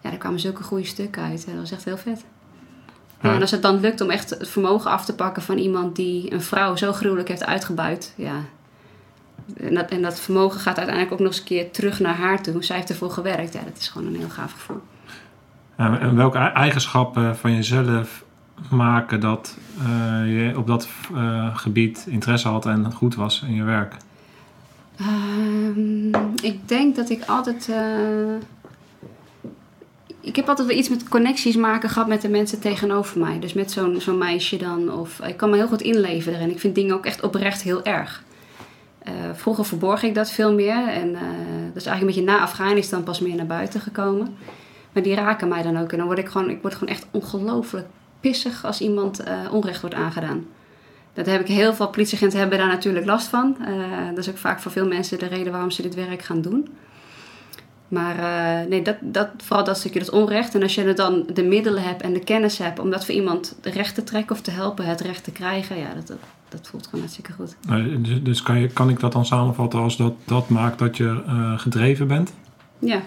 [0.03, 1.47] ja, daar kwamen zulke goede stukken uit.
[1.47, 2.25] Dat was echt heel vet.
[3.25, 5.97] Ja, en als het dan lukt om echt het vermogen af te pakken van iemand
[5.97, 8.35] die een vrouw zo gruwelijk heeft uitgebuit, ja.
[9.57, 12.43] En dat, en dat vermogen gaat uiteindelijk ook nog eens een keer terug naar haar
[12.43, 12.65] toe.
[12.65, 13.53] Zij heeft ervoor gewerkt.
[13.53, 14.81] Ja, dat is gewoon een heel gaaf gevoel.
[15.77, 18.25] En, welke eigenschappen van jezelf
[18.71, 19.87] maken dat eh,
[20.27, 23.97] je op dat eh, gebied interesse had en goed was in je werk?
[24.97, 26.09] Ehm,
[26.43, 27.69] ik denk dat ik altijd.
[27.69, 27.77] eh,
[30.25, 33.39] ik heb altijd wel iets met connecties maken gehad met de mensen tegenover mij.
[33.39, 34.93] Dus met zo'n zo'n meisje dan.
[34.93, 36.51] Of ik kan me heel goed inleven erin.
[36.51, 38.23] Ik vind dingen ook echt oprecht heel erg.
[38.99, 40.89] Eh, vroeger verborg ik dat veel meer.
[40.89, 41.21] En eh,
[41.67, 44.37] dat is eigenlijk een beetje na Afghanistan pas meer naar buiten gekomen.
[44.93, 45.93] Maar die raken mij dan ook.
[45.93, 47.87] En dan word ik gewoon, ik word gewoon echt ongelooflijk
[48.21, 50.47] pissig als iemand eh, onrecht wordt aangedaan.
[51.13, 53.57] Dat heb ik heel veel politieagenten hebben daar natuurlijk last van.
[54.09, 56.69] Dat is ook vaak voor veel mensen de reden waarom ze dit werk gaan doen.
[57.95, 60.55] Maar eh, nee, dat, dat, vooral dat stukje, dat onrecht.
[60.55, 63.57] En als je dan de middelen hebt en de kennis hebt om dat voor iemand
[63.63, 66.17] recht te trekken of te helpen het recht te krijgen, ja, dat, dat,
[66.49, 67.57] dat voelt gewoon hartstikke goed.
[67.69, 70.97] Eh, dus dus kan, je, kan ik dat dan samenvatten als dat, dat maakt dat
[70.97, 72.33] je eh, gedreven bent?
[72.79, 73.01] Ja,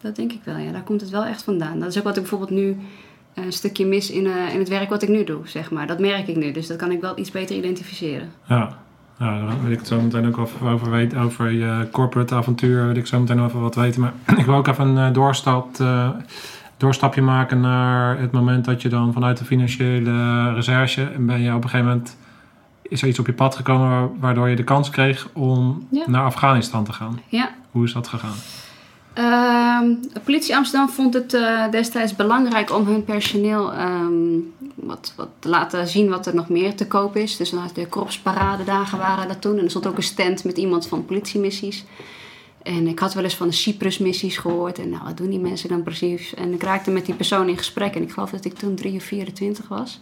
[0.00, 0.56] dat denk ik wel.
[0.56, 0.72] Ja.
[0.72, 1.80] Daar komt het wel echt vandaan.
[1.80, 2.76] Dat is ook wat ik bijvoorbeeld nu
[3.34, 5.86] een stukje mis in, in het werk wat ik nu doe, zeg maar.
[5.86, 8.32] Dat merk ik nu, dus dat kan ik wel iets beter identificeren.
[8.48, 8.84] Ja.
[9.18, 11.18] Ja, daar wil ik het zo meteen ook even over weten.
[11.18, 14.00] Over je corporate avontuur wil ik zo meteen over wat weten.
[14.00, 16.08] Maar ik wil ook even een eh, doorstap, eh,
[16.76, 21.02] doorstapje maken naar het moment dat je dan vanuit de financiële recherche...
[21.02, 22.16] en ben je op een gegeven moment...
[22.82, 26.04] is er iets op je pad gekomen wa- waardoor je de kans kreeg om Ja.
[26.06, 27.20] naar Afghanistan te gaan.
[27.28, 28.34] Ja, Hoe is dat gegaan?
[29.16, 34.38] Ehm, de politie Amsterdam vond het eh, destijds belangrijk om hun personeel ehm,
[34.74, 37.36] wat, wat te laten zien wat er nog meer te koop is.
[37.36, 39.58] Dus de korpsparadedagen waren dat toen.
[39.58, 41.84] En er stond ook een stand met iemand van politiemissies.
[42.62, 44.78] En ik had wel eens van de Cyprus-missies gehoord.
[44.78, 46.34] En nou, wat doen die mensen dan precies?
[46.34, 47.94] En ik raakte met die persoon in gesprek.
[47.94, 50.00] En ik geloof dat ik toen 3 of 24 was.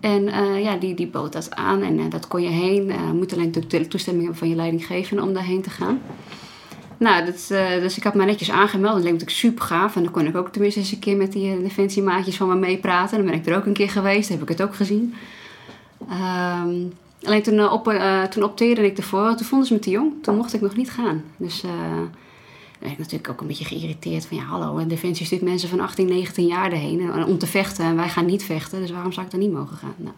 [0.00, 1.82] En eh, ja, die, die bood dat aan.
[1.82, 2.90] En eh, dat kon je heen.
[2.90, 6.00] Eh moet alleen natuurlijk toestemming hebben van je leidinggevende om daarheen te gaan.
[6.96, 8.94] Nou, dat, eh, dus ik had me netjes aangemeld.
[8.94, 9.96] Dat leek natuurlijk super gaaf.
[9.96, 12.54] En dan kon ik ook tenminste eens een keer met die uh, defensiemaatjes van me
[12.54, 13.16] meepraten.
[13.16, 14.28] Dan ben ik er ook een keer geweest.
[14.28, 15.14] heb ik het ook gezien.
[16.08, 16.74] Ehm,
[17.22, 17.94] alleen toen, uh, op,
[18.30, 19.34] toen opteerde ik ervoor.
[19.34, 20.12] Toen vonden ze me te jong.
[20.22, 21.22] Toen mocht ik nog niet gaan.
[21.36, 21.64] Dus
[22.84, 26.06] ben ik natuurlijk ook een beetje geïrriteerd van ja, hallo, Defensie stuurt mensen van 18,
[26.06, 29.26] 19 jaar erheen en- om te vechten en wij gaan niet vechten, dus waarom zou
[29.26, 29.94] ik dan niet mogen gaan?
[29.96, 30.14] Nou,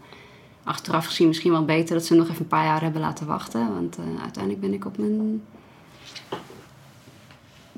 [0.64, 3.74] achteraf gezien misschien wel beter dat ze nog even een paar jaar hebben laten wachten,
[3.74, 5.42] want eh, uiteindelijk ben ik op mijn.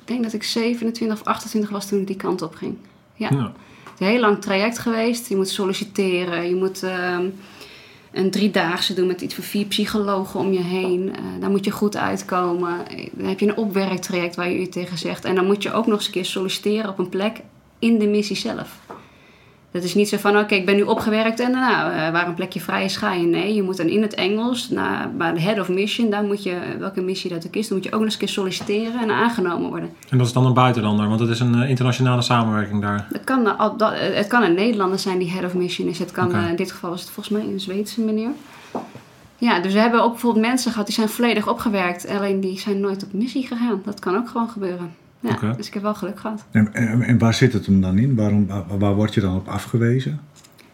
[0.09, 2.77] Ik denk dat ik 27 of 28 was toen ik die kant op ging.
[3.15, 3.29] Ja.
[3.31, 3.43] Ja.
[3.43, 5.29] Het is een heel lang traject geweest.
[5.29, 6.49] Je moet solliciteren.
[6.49, 7.27] Je moet ehm,
[8.13, 11.17] een driedaagse doen met iets van vier psychologen om je heen.
[11.17, 12.77] Eh, daar moet je goed uitkomen.
[13.13, 15.25] Dan heb je een opwerktraject waar je u tegen zegt.
[15.25, 17.41] En dan moet je ook nog eens een keer solliciteren op een plek
[17.79, 18.79] in de missie zelf.
[19.71, 22.35] Dat is niet zo van, oké, ik ben nu opgewerkt en nou, eh, waar een
[22.35, 23.27] plekje vrij is, ga je.
[23.27, 26.43] Nee, je moet dan in het Engels, naar, bij de head of mission, daar moet
[26.43, 29.01] je, welke missie dat ook is, dan moet je ook nog eens een keer solliciteren
[29.01, 29.91] en aangenomen worden.
[30.09, 33.07] En dat is dan een buitenlander, want het is een eh, internationale samenwerking daar.
[33.11, 33.45] Dat kan,
[33.77, 35.99] dat- het kan een Nederlander zijn die head of mission is.
[35.99, 38.31] Het kan, eh, in dit geval was het volgens mij een Zweedse meneer.
[39.39, 42.09] Ja, dus we hebben ook bijvoorbeeld mensen gehad die zijn volledig opgewerkt.
[42.09, 43.81] Alleen die zijn nooit op missie gegaan.
[43.85, 44.95] Dat kan ook gewoon gebeuren.
[45.21, 45.53] Ja.
[45.53, 46.45] Dus ik heb wel geluk gehad.
[46.51, 48.15] En, en, en waar zit het hem dan in?
[48.15, 50.21] Waarom, waar, waar word je dan op afgewezen?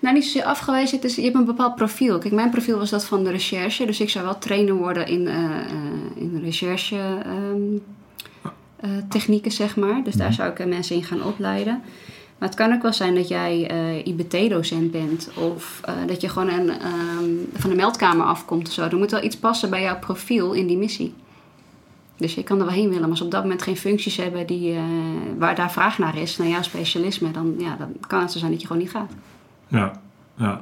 [0.04, 0.96] Nou, niet zozeer afgewezen.
[0.96, 2.18] Het is, je hebt een bepaald profiel.
[2.18, 3.86] Kijk, mijn profiel was dat van de recherche.
[3.86, 5.70] Dus ik zou wel trainer worden in, eh, eh,
[6.14, 7.78] in recherche ehm,
[8.80, 10.02] eh, technieken, zeg maar.
[10.02, 11.82] Dus daar zou ik mensen in gaan opleiden.
[12.38, 13.70] Maar het kan ook wel zijn dat jij
[14.04, 15.30] IBT-docent bent.
[15.34, 18.82] Of dat je gewoon een, ehm, van de meldkamer afkomt of zo.
[18.82, 21.14] Er moet wel iets passen bij jouw profiel in die missie.
[22.24, 23.00] Dus je kan er wel heen willen.
[23.00, 24.82] Maar als ze op dat moment geen functies hebben die, eh,
[25.38, 28.50] waar daar vraag naar is, naar jouw specialisme, dan, ja, dan kan het zo zijn
[28.50, 29.12] dat je gewoon niet gaat.
[29.68, 29.92] Ja,
[30.36, 30.60] ja.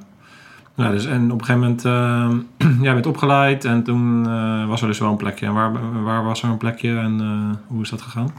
[0.76, 4.80] Ja, dus, en op een gegeven moment, eh, jij bent opgeleid en toen eh, was
[4.80, 5.46] er dus wel een plekje.
[5.46, 8.32] En waar, waar was er een plekje en eh, hoe is dat gegaan?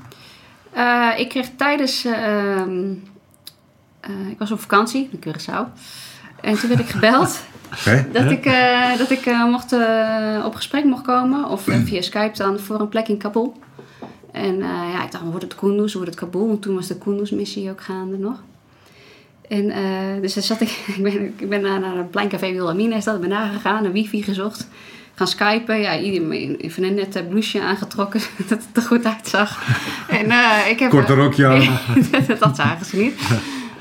[1.18, 2.06] Ik kreeg tijdens.
[2.06, 2.94] eh, ehm,
[4.00, 5.68] eh, ik was op vakantie in Curaçao.
[6.44, 7.42] En toen werd ik gebeld
[7.76, 8.12] Hè?
[8.12, 11.50] dat ik, eh, dat ik eh, mocht, eh, op gesprek mocht komen.
[11.50, 13.54] Of eh, via Skype dan voor een plek in Kabul.
[14.34, 16.48] En eh, ja, ik dacht, wordt het Kunduz, wordt het Kabul?
[16.48, 18.42] Want toen was de Kunduz-missie ook gaande nog.
[19.48, 22.52] En eh, dus daar zat ik, ik ben, ik ben naar, naar een plein café
[22.52, 24.68] Wilhelmina is dat, ik ben daar gegaan, een wifi gezocht.
[25.16, 29.64] Gaan skypen, ja, iedereen even een net blouseje aangetrokken, dat het er goed uitzag.
[30.08, 31.80] En, eh, ik heb, Korte rokje aan.
[32.40, 33.22] dat zagen ze niet.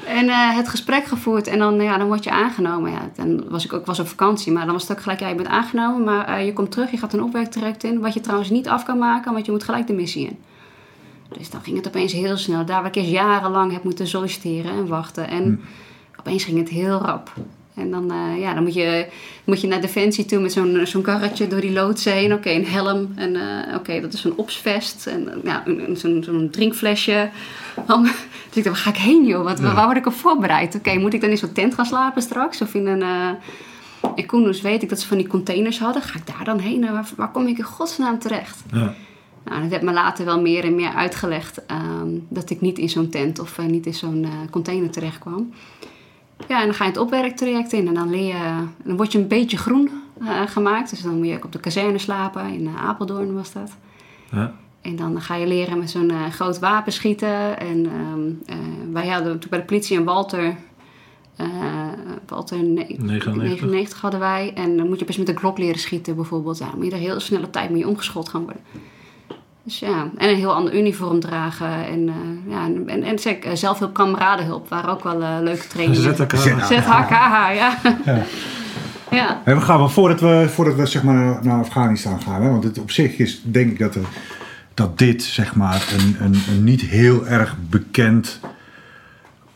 [0.06, 2.90] En eh, het gesprek gevoerd en dan, ja, dan word je aangenomen.
[2.90, 5.28] Ja, dan was ik ook was op vakantie, maar dan was het ook gelijk, ja,
[5.28, 8.20] je bent aangenomen, maar eh, je komt terug, je gaat een opwerktraject in, wat je
[8.20, 10.38] trouwens niet af kan maken, want je moet gelijk de missie in.
[11.38, 12.64] Dus dan ging het opeens heel snel.
[12.64, 15.28] Daar waar ik eerst jarenlang heb moeten solliciteren en wachten.
[15.28, 15.60] En
[16.18, 17.32] opeens ging het heel rap.
[17.74, 19.06] En dan, eh, ja, dan moet, je,
[19.44, 22.32] moet je naar Defensie toe met zo'n zo'n karretje door die loods heen.
[22.32, 23.12] Oké, een helm.
[23.14, 25.06] En eh, oké, dat is een opsvest.
[25.06, 25.62] En eh, ja,
[25.94, 27.30] zo'n zo'n drinkflesje.
[27.86, 28.02] Dan-
[28.48, 29.42] dus ik dacht, waar ga ik heen joh?
[29.44, 30.74] Wat, Waar word ik op voorbereid?
[30.74, 32.60] Oké, moet ik dan in zo'n tent gaan slapen straks?
[32.62, 33.36] Of in een...
[34.14, 36.02] in Kunduz weet ik dat ze van die containers hadden.
[36.02, 36.84] Ga ik daar dan heen?
[36.86, 38.62] En Waar, waar kom ik in godsnaam terecht?
[38.72, 38.94] Ja.
[39.44, 42.88] Nou, dat werd me later wel meer en meer uitgelegd ehm, dat ik niet in
[42.88, 45.52] zo'n tent of niet in zo'n container terecht kwam.
[46.48, 49.18] Ja, en dan ga je het opwerktraject in en dan, leer je, dan word je
[49.18, 50.90] een beetje groen eh, gemaakt.
[50.90, 53.76] Dus dan moet je ook op de kazerne slapen, in eh, Apeldoorn was dat.
[54.30, 54.54] Ja.
[54.80, 57.58] En dan ga je leren met zo'n eh, groot wapen schieten.
[57.58, 57.86] En
[58.46, 58.56] eh,
[58.92, 60.56] wij hadden toen bij de politie een Walter.
[62.26, 63.34] Walter ne- 99.
[63.34, 64.52] 99 hadden wij.
[64.54, 66.58] En dan moet je best met een klok leren schieten bijvoorbeeld.
[66.58, 68.62] Ja, dan moet je er heel snelle tijd mee omgeschot gaan worden.
[69.64, 71.86] Dus ja, en een heel ander uniform dragen.
[71.86, 75.66] En, eh, ja, en, en, en zeg, eh, zelfhulp, kameradenhulp waren ook wel eh, leuke
[75.66, 76.02] trainingen.
[76.02, 76.30] Zet-
[76.66, 77.78] ZHKH, ja.
[78.04, 78.22] Ja.
[79.18, 79.40] ja.
[79.44, 82.42] En we gaan wel voordat we, voordat we zeg maar, naar- Afghanistan gaan.
[82.42, 82.50] Hè?
[82.50, 84.02] Want het, op zich is denk ik dat, er,
[84.74, 88.40] dat dit zeg maar, een, een, een niet heel erg bekend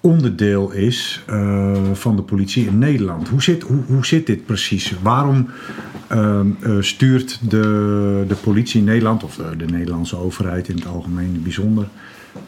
[0.00, 1.22] onderdeel is
[1.92, 3.28] van de politie in Nederland.
[3.28, 4.94] Hoe zit, hoe, hoe zit dit precies?
[5.02, 5.48] Waarom
[6.08, 10.86] ehm, eh, stuurt de, de politie in Nederland, of de, de Nederlandse overheid in het
[10.86, 11.86] algemeen bijzonder,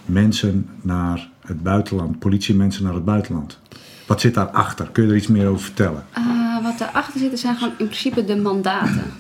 [0.05, 3.59] mensen naar het buitenland, politiemensen naar het buitenland?
[4.07, 4.88] Wat zit daarachter?
[4.92, 6.05] Kun je er iets meer over vertellen?
[6.12, 9.12] Eh, wat daarachter zit, zijn gewoon in principe de mandaten.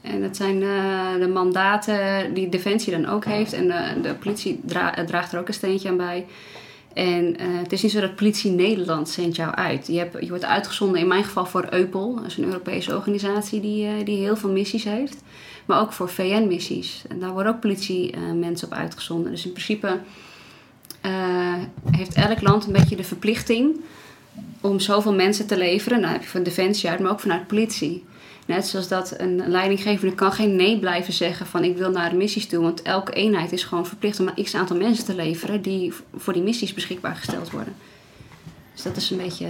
[0.00, 3.52] En dat zijn eh, de mandaten die Defensie dan ook heeft.
[3.52, 3.68] En
[4.02, 6.26] de politie dra- draagt er ook een steentje aan bij.
[6.94, 9.86] En eh, het is niet zo dat politie Nederland zendt jou uit.
[9.86, 12.14] Je, hebt, je wordt uitgezonden in mijn geval voor EUPOL.
[12.14, 15.22] Dat is een Europese organisatie die, eh, die heel veel missies heeft.
[15.64, 17.02] Maar ook voor VN-missies.
[17.08, 19.30] En daar worden ook politiemensen op uitgezonden.
[19.30, 19.98] Dus in principe
[21.00, 21.54] eh,
[21.90, 23.80] heeft elk land een beetje de verplichting
[24.60, 26.00] om zoveel mensen te leveren.
[26.00, 28.04] Nou heb je van Defensie uit, maar ook vanuit politie.
[28.46, 32.16] Net zoals dat een leidinggevende kan geen nee blijven zeggen van ik wil naar de
[32.16, 32.62] missies toe.
[32.62, 36.32] Want elke eenheid is gewoon verplicht om een x aantal mensen te leveren die voor
[36.32, 37.74] die missies beschikbaar gesteld worden.
[38.74, 39.46] Dus dat is een beetje,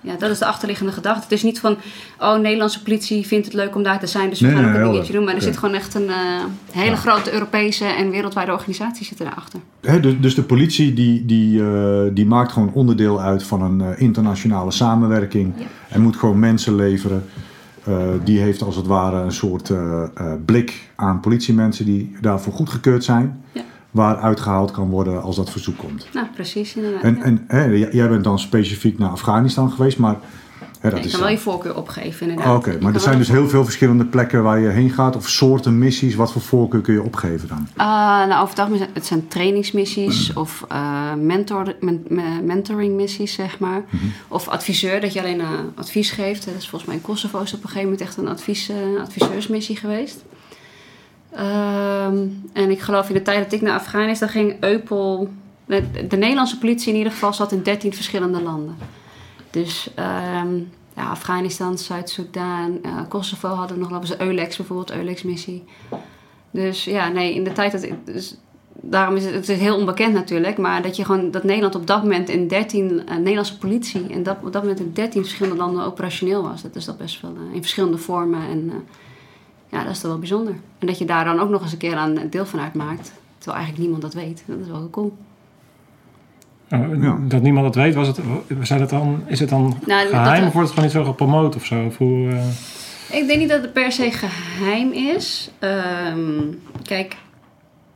[0.00, 1.22] ja, dat is de achterliggende gedachte.
[1.22, 1.76] Het is niet van,
[2.18, 4.74] oh, Nederlandse politie vindt het leuk om daar te zijn, dus we Nee, gaan ook
[4.74, 5.24] een dingetje doen.
[5.24, 9.60] Maar er zit gewoon echt een eh, hele grote Europese en wereldwijde organisatie zit erachter.
[9.80, 14.00] Dus, dus de politie die, die, eh, die maakt gewoon onderdeel uit van een eh,
[14.00, 15.52] internationale samenwerking.
[15.56, 15.64] Ja.
[15.88, 17.24] En moet gewoon mensen leveren.
[17.84, 22.52] Eh, die heeft als het ware een soort eh, eh, blik aan politiemensen die daarvoor
[22.52, 23.44] goedgekeurd zijn.
[23.52, 23.62] Ja.
[23.90, 26.08] Waar uitgehaald kan worden als dat verzoek komt.
[26.12, 27.02] Nou, precies inderdaad.
[27.02, 30.16] En, en hè, jij bent dan specifiek naar Afghanistan geweest, maar
[30.84, 32.52] hè, dat Nee, je is kan wel je voorkeur opgeven inderdaad.
[32.52, 35.28] Ah, Oké, maar er zijn dus heel veel verschillende plekken waar je heen gaat of
[35.28, 36.14] soorten missies.
[36.14, 37.68] Wat voor voorkeur kun je opgeven dan?
[37.76, 37.86] Ah,
[38.28, 43.84] nou, over het zijn het zijn trainingsmissies of eh, mentor, men- me- mentoringmissies, zeg maar.
[44.28, 46.44] Of adviseur, dat je alleen eh, advies geeft.
[46.44, 48.76] Dat is volgens mij in Kosovo is op een gegeven moment echt een advies, eh,
[49.00, 50.24] adviseursmissie geweest.
[51.30, 52.16] Ehm,
[52.52, 55.28] en ik geloof in de tijd dat ik naar Afghanistan ging, Eupol...
[55.66, 58.76] De, de Nederlandse politie in ieder geval zat in 13 verschillende landen.
[59.54, 60.56] Dus ehm,
[60.96, 65.64] ja, Afghanistan, Zuid-Soedan, eh, Kosovo hadden we nog wel eens Eulex bijvoorbeeld, Eulex-missie.
[66.50, 67.86] Dus ja, nee, in de tijd dat.
[68.04, 68.36] Dus
[68.72, 70.58] daarom is het, is heel onbekend natuurlijk.
[70.58, 74.06] Maar dat je gewoon dat Nederland op dat moment in 13 eh, Nederlandse politie.
[74.08, 76.62] En dat, op dat moment in 13 verschillende landen operationeel was.
[76.62, 78.48] Dat is dat best wel eh, in verschillende vormen.
[78.48, 78.72] En
[79.68, 80.54] ja, dat is toch wel bijzonder.
[80.78, 83.12] En dat je daar dan ook nog eens een keer aan deel van uitmaakt.
[83.38, 84.42] Terwijl eigenlijk niemand dat weet.
[84.46, 85.16] Dat is wel heel cool.
[86.74, 87.18] Oh, Ja.
[87.28, 88.18] Dat niemand dat weet, was het,
[88.62, 91.04] zijn het dan, is het dan Nou, geheim dat- of wordt het gewoon niet zo
[91.04, 91.84] gepromoot of zo?
[91.84, 95.50] Of hoe, eh, Ik denk niet dat het per se geheim is.
[95.58, 96.40] Ehm,
[96.82, 97.16] kijk,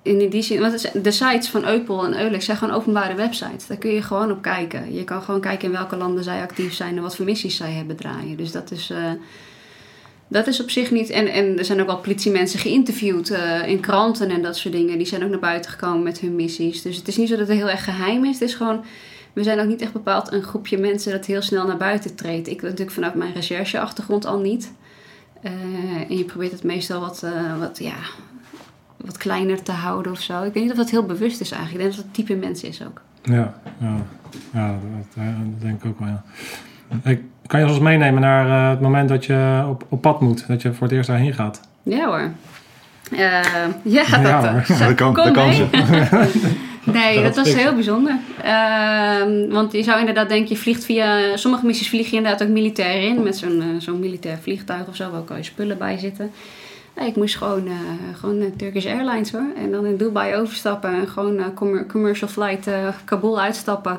[0.02, 3.66] in die zin, want de sites van Eupol en Eulex zijn gewoon openbare websites.
[3.66, 4.94] Daar kun je gewoon op kijken.
[4.94, 7.70] Je kan gewoon kijken in welke landen zij actief zijn en wat voor missies zij
[7.72, 8.36] hebben draaien.
[8.36, 8.98] Dus dat is, eh,
[10.28, 11.10] dat is op zich niet.
[11.10, 14.98] En, en er zijn ook wel politiemensen geïnterviewd eh, in kranten en dat soort dingen.
[14.98, 16.82] Die zijn ook naar buiten gekomen met hun missies.
[16.82, 18.32] Dus het is niet zo dat het heel erg geheim is.
[18.32, 18.84] Het is gewoon.
[19.32, 22.48] We zijn ook niet echt bepaald een groepje mensen dat heel snel naar buiten treedt.
[22.48, 24.72] Ik natuurlijk vanuit mijn rechercheachtergrond al niet.
[25.42, 25.52] Eh,
[26.08, 27.96] en je probeert het meestal wat, eh, wat, ja,
[28.96, 30.42] wat kleiner te houden of zo.
[30.42, 31.84] Ik weet niet of dat heel bewust is eigenlijk.
[31.84, 33.00] Ik denk dat het type mens is ook.
[33.22, 34.06] ja, ja,
[34.52, 34.78] ja
[35.14, 35.24] dat,
[35.60, 36.20] denk ik ook wel.
[37.04, 40.44] Ik, kan je ons meenemen naar eh, het moment dat je op, op pad moet?
[40.48, 41.60] Dat je voor het eerst daarheen gaat?
[41.82, 42.30] Ja hoor.
[43.12, 43.18] Eh,
[43.82, 45.66] ja, dat, Ja, eh, dat kan- kom dat kan ze.
[46.84, 48.16] nee, Dat dat was heel bijzonder.
[48.42, 51.36] Ehm, want je zou inderdaad denken, je vliegt via...
[51.36, 53.22] Sommige missies vlieg je inderdaad ook militair in.
[53.22, 55.10] Met zo'n zo'n militair vliegtuig of zo.
[55.10, 56.30] Waar ook al je spullen bij zitten.
[56.98, 57.72] Nee, ik moest gewoon, eh,
[58.20, 59.46] gewoon Turkish Airlines hoor.
[59.62, 60.90] En dan in Dubai overstappen.
[60.94, 63.98] En gewoon commer- commercial flight eh, Kabul uitstappen.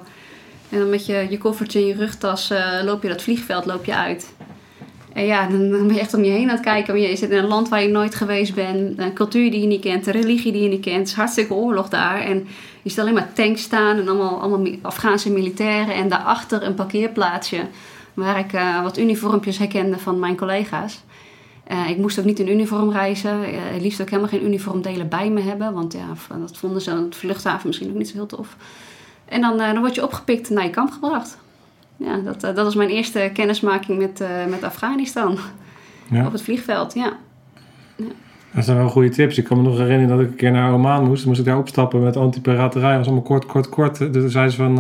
[0.70, 3.86] En dan met je, je koffertje in je rugtas eh, loop je dat vliegveld loop
[3.86, 4.34] je uit.
[5.14, 6.94] En ja, dan, ben je echt om je heen aan het kijken.
[6.94, 9.00] Want je zit in een land waar je nooit geweest bent.
[9.00, 10.08] Een cultuur die je niet kent.
[10.08, 10.98] Een religie die je niet kent.
[10.98, 12.20] Het is hartstikke oorlog daar.
[12.20, 12.48] En
[12.82, 13.98] je ziet alleen maar tanks staan.
[13.98, 15.96] En allemaal, allemaal Afghaanse militairen.
[15.96, 17.62] En daarachter een parkeerplaatsje.
[18.14, 21.04] Waar ik eh, wat uniformpjes herkende van mijn collega's.
[21.64, 23.40] Eh, ik moest ook niet in uniform reizen.
[23.80, 25.74] Liefst ook helemaal geen uniformdelen bij me hebben.
[25.74, 28.56] Want ja, dat vonden ze aan het vluchthaven misschien ook niet zo heel tof.
[29.30, 31.38] En dan, eh, dan word je opgepikt en naar je kamp gebracht.
[31.98, 35.38] Ja, dat, eh, dat was mijn eerste kennismaking met, eh, met Afghanistan.
[36.10, 36.26] Ja.
[36.26, 37.14] Op het vliegveld, ja.
[38.52, 39.38] Dat zijn wel goede tips.
[39.38, 41.20] Ik kan me nog herinneren dat ik een keer naar Oman moest.
[41.20, 42.90] Toen moest ik daar opstappen met anti-piraterij.
[42.90, 43.96] Dat was allemaal kort, kort, kort.
[43.96, 44.74] Toen zei ze van...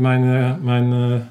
[0.00, 1.22] mijn eh, mijn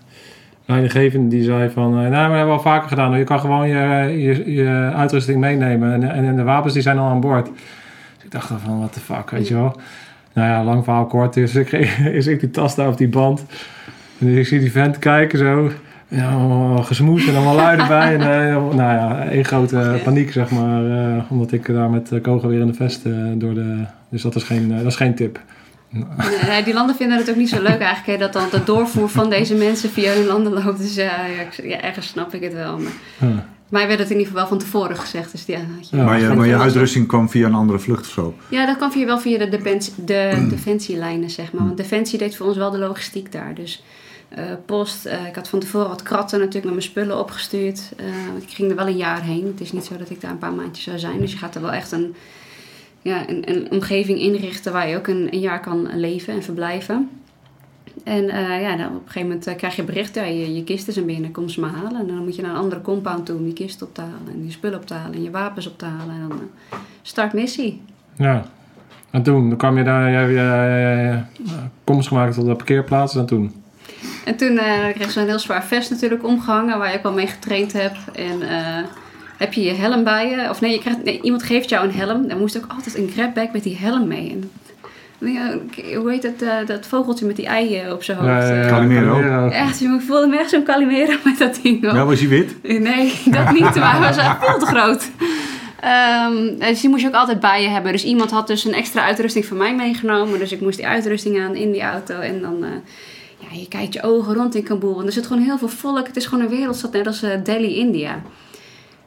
[0.65, 1.91] leidinggevende die zei van...
[1.91, 3.17] nou, we hebben we al vaker gedaan.
[3.17, 3.77] Je kan gewoon je,
[4.21, 5.93] je, je uitrusting meenemen.
[5.93, 7.45] En, en, en de wapens die zijn al aan boord.
[7.45, 9.75] Dus ik dacht dan van, what the fuck, weet je wel.
[10.33, 11.33] Nou ja, lang verhaal kort.
[11.33, 13.45] Dus ik, is ik die tas daar op die band.
[14.19, 15.71] En ik zie die vent kijken zo...
[16.07, 18.13] Ja, gesmoed en allemaal lui erbij.
[18.13, 20.85] En, eh, nou ja, één grote paniek, zeg maar.
[20.85, 23.83] eh, omdat ik daar met uh, kogel weer in de vest eh, door de...
[24.09, 25.39] Dus dat is geen, eh, dat is geen tip.
[26.47, 29.09] Nee, die landen vinden het ook niet zo leuk eigenlijk, hè, dat dan de doorvoer
[29.09, 30.77] van deze mensen via hun landen loopt.
[30.77, 31.17] Dus ja,
[31.81, 32.77] ergens snap ik het wel.
[32.77, 33.45] Maar.
[33.69, 35.31] Mij werd het in ieder geval wel van tevoren gezegd.
[35.31, 36.03] Dus ja, had je- Ja.
[36.03, 38.33] maar, je, maar je uitrusting kwam via een andere vlucht of zo.
[38.49, 41.63] Ja, dat kwam via, wel via de, defens- de defensielijnen, zeg maar.
[41.65, 43.53] Want Defensie deed voor ons wel de logistiek daar.
[43.55, 43.83] Dus
[44.29, 47.91] eh, post, eh, ik had van tevoren wat kratten natuurlijk met mijn spullen opgestuurd.
[47.97, 48.05] Eh,
[48.41, 49.45] ik ging er wel een jaar heen.
[49.45, 51.19] Het is niet zo dat ik daar een paar maandjes zou zijn.
[51.19, 52.15] Dus je gaat er wel echt een,
[53.01, 57.09] ja, een, een omgeving inrichten waar je ook een, een jaar kan leven en verblijven.
[58.03, 60.63] En eh, ja, dan op een gegeven moment eh, krijg je bericht, ja, je, je
[60.63, 61.99] kisten zijn binnen, kom ze maar halen.
[61.99, 64.33] En dan moet je naar een andere compound toe om die kist op te halen.
[64.33, 66.15] En je spullen op te halen en je wapens op te halen.
[66.15, 67.81] En dan eh, start missie.
[68.17, 68.45] Ja.
[69.11, 71.25] En toen, dan kwam je daar, jij jij
[71.83, 73.53] komst gemaakt tot de parkeerplaats en toen.
[74.25, 74.55] En toen
[74.93, 77.97] kreeg je zo'n heel zwaar vest natuurlijk omgehangen, waar je ook wel mee getraind hebt.
[78.11, 78.41] En
[79.37, 80.49] heb je je helm bij je?
[80.49, 82.27] Of nee, je krijgt, nee, iemand geeft jou een helm.
[82.27, 84.29] Dan moest ook altijd een grabbag met die helm mee.
[84.31, 84.51] En
[85.95, 88.47] hoe heet dat, eh, dat vogeltje met die eieren op zijn hoofd?
[88.47, 89.49] Ja, Calimero.
[89.49, 91.81] Echt, ik voelde me echt zo'n Calimero met dat ding.
[91.81, 92.55] Ja, was hij wit?
[92.61, 95.09] Nee, dat niet, maar hij was echt veel te groot.
[95.83, 97.91] Ehm, dus die moest je ook altijd bij je hebben.
[97.91, 100.39] Dus iemand had dus een extra uitrusting van mij meegenomen.
[100.39, 102.19] Dus ik moest die uitrusting aan in die auto.
[102.19, 102.69] En dan, eh,
[103.37, 104.93] ja, je kijkt je ogen rond in Kabul.
[104.95, 106.07] Want er zit gewoon heel veel volk.
[106.07, 108.21] Het is gewoon een wereldstad, net als eh, Delhi, India.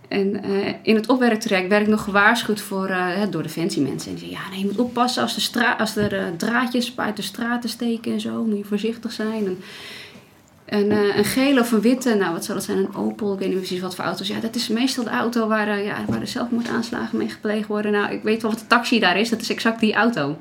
[0.09, 4.11] En eh, in het opwerktraject werd ik nog gewaarschuwd voor, hè, door defensiemensen.
[4.11, 7.23] En die ja, nee, je moet oppassen als, de als er eh, draadjes uit de
[7.23, 8.45] straten steken en zo.
[8.45, 9.59] Moet je voorzichtig zijn.
[10.65, 13.39] En, eh, een gele of een witte, nou wat zal het zijn, een Opel, ik
[13.39, 14.29] weet niet precies wat voor auto's.
[14.29, 17.93] Ja, dat is meestal de auto waar, ja, waar de zelfmoordaanslagen mee gepleegd worden.
[17.93, 20.37] Nou, ik weet wel wat de taxi daar is, dat is exact die auto.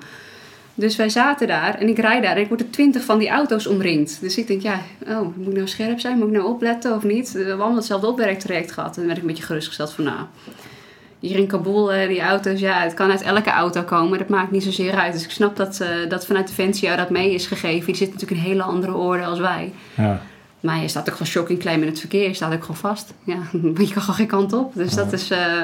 [0.77, 3.29] Dus wij zaten daar en ik rijd daar en ik word er twintig van die
[3.29, 4.17] auto's omringd.
[4.21, 6.17] Dus ik denk, ja, oh, moet ik nou scherp zijn?
[6.17, 7.31] Moet ik nou opletten of niet?
[7.31, 8.89] We hebben allemaal hetzelfde opwerktraject gehad.
[8.89, 10.19] En dan werd ik een beetje gerustgesteld van, nou,
[11.19, 14.17] hier in Kabul, die auto's, ja, het kan uit elke auto komen.
[14.17, 15.13] Dat maakt niet zozeer uit.
[15.13, 17.85] Dus ik snap dat, eh, dat vanuit Defensie jou dat mee is gegeven.
[17.85, 19.73] Die zit natuurlijk in een hele andere orde als wij.
[19.95, 20.21] Ja.
[20.59, 22.27] Maar je staat ook gewoon shocking klein in het verkeer.
[22.27, 23.13] Je staat ook gewoon vast.
[23.23, 24.71] Ja, je kan gewoon geen kant op.
[24.75, 25.31] Dus dat is...
[25.31, 25.63] eh,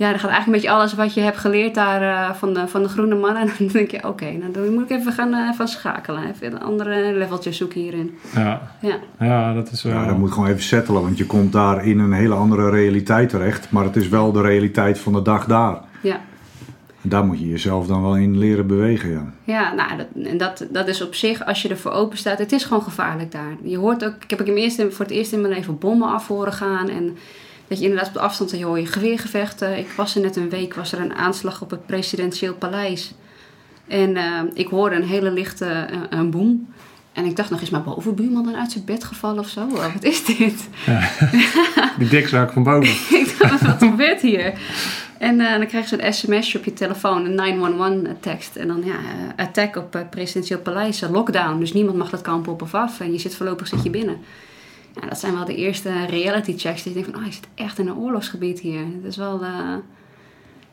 [0.00, 2.68] ja, dan gaat eigenlijk een beetje alles wat je hebt geleerd daar eh, van, de,
[2.68, 3.42] van de groene mannen.
[3.48, 6.28] En dan denk je, oké, nou dan moet ik even gaan eh, van schakelen.
[6.28, 8.18] Even een andere leveltje zoeken hierin.
[8.34, 8.70] Ja.
[8.80, 9.92] Ja, ja, dat is wel...
[9.92, 13.28] Ja, dat moet gewoon even settelen, want je komt daar in een hele andere realiteit
[13.28, 13.70] terecht.
[13.70, 15.80] Maar het is wel de realiteit van de dag daar.
[16.00, 16.20] ja.
[17.02, 19.32] En daar moet je jezelf dan wel in leren bewegen, ja.
[19.44, 22.52] Ja, nou, dat, en dat, dat is op zich, als je ervoor open staat, het
[22.52, 23.56] is gewoon gevaarlijk daar.
[23.62, 26.26] Je hoort ook, ik heb mijn eerste, voor het eerst in mijn leven bommen af
[26.28, 26.88] horen gaan.
[26.88, 27.16] En
[27.70, 29.78] dat je inderdaad op de afstand hoor je geweergevechten.
[29.78, 33.12] Ik was er net een week, was er een aanslag op het presidentieel paleis.
[33.88, 36.68] En eh, ik hoorde een hele lichte eh, een boom.
[37.12, 39.60] En ik dacht nog, is mijn bovenbuurman dan uit zijn bed gevallen of zo?
[39.60, 40.68] Oh, wat is dit?
[41.98, 42.90] Die dikzak van boven.
[43.20, 44.52] ik dacht, wat gebeurt hier?
[45.18, 48.56] En eh, dan krijg je zo'n sms'je op je telefoon, een 911 tekst.
[48.56, 48.96] En dan ja,
[49.36, 51.58] attack op uh, presidentieel paleis, lockdown.
[51.58, 53.00] Dus niemand mag dat kamp op of af.
[53.00, 54.16] En je zit voorlopig zit je binnen.
[55.00, 56.82] Ja, dat zijn wel de eerste reality checks.
[56.82, 58.84] Dat je denkt van, oh, je zit echt in een oorlogsgebied hier.
[59.02, 59.42] Dat is wel...
[59.42, 59.74] eh,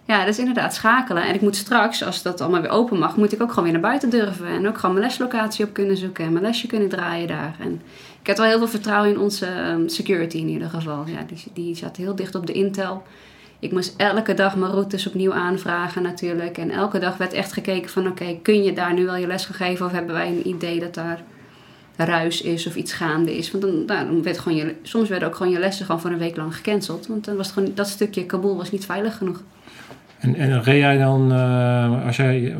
[0.05, 1.23] Ja, dat is inderdaad schakelen.
[1.23, 3.73] En ik moet straks, als dat allemaal weer open mag, moet ik ook gewoon weer
[3.73, 4.47] naar buiten durven.
[4.47, 6.25] En ook gewoon mijn leslocatie op kunnen zoeken.
[6.25, 7.55] En mijn lesje kunnen draaien daar.
[7.59, 7.81] En
[8.21, 11.03] ik heb wel heel veel vertrouwen in onze ehm, security in ieder geval.
[11.05, 13.03] Ja, die, die zat heel dicht op de intel.
[13.59, 16.57] Ik moest elke dag mijn routes opnieuw aanvragen natuurlijk.
[16.57, 19.45] En elke dag werd echt gekeken van oké, kun je daar nu wel je les
[19.45, 19.85] gaan geven?
[19.85, 21.21] Of hebben wij een idee dat daar
[22.05, 23.51] ruis is of iets gaande is?
[23.51, 26.11] Want dan, nou, dan werd gewoon je, soms werden ook gewoon je lessen gewoon voor
[26.11, 27.07] een week lang gecanceld.
[27.07, 29.43] Want dan was het gewoon, dat stukje Kabul was niet veilig genoeg.
[30.19, 32.55] En, en reed jij dan, eh, als jij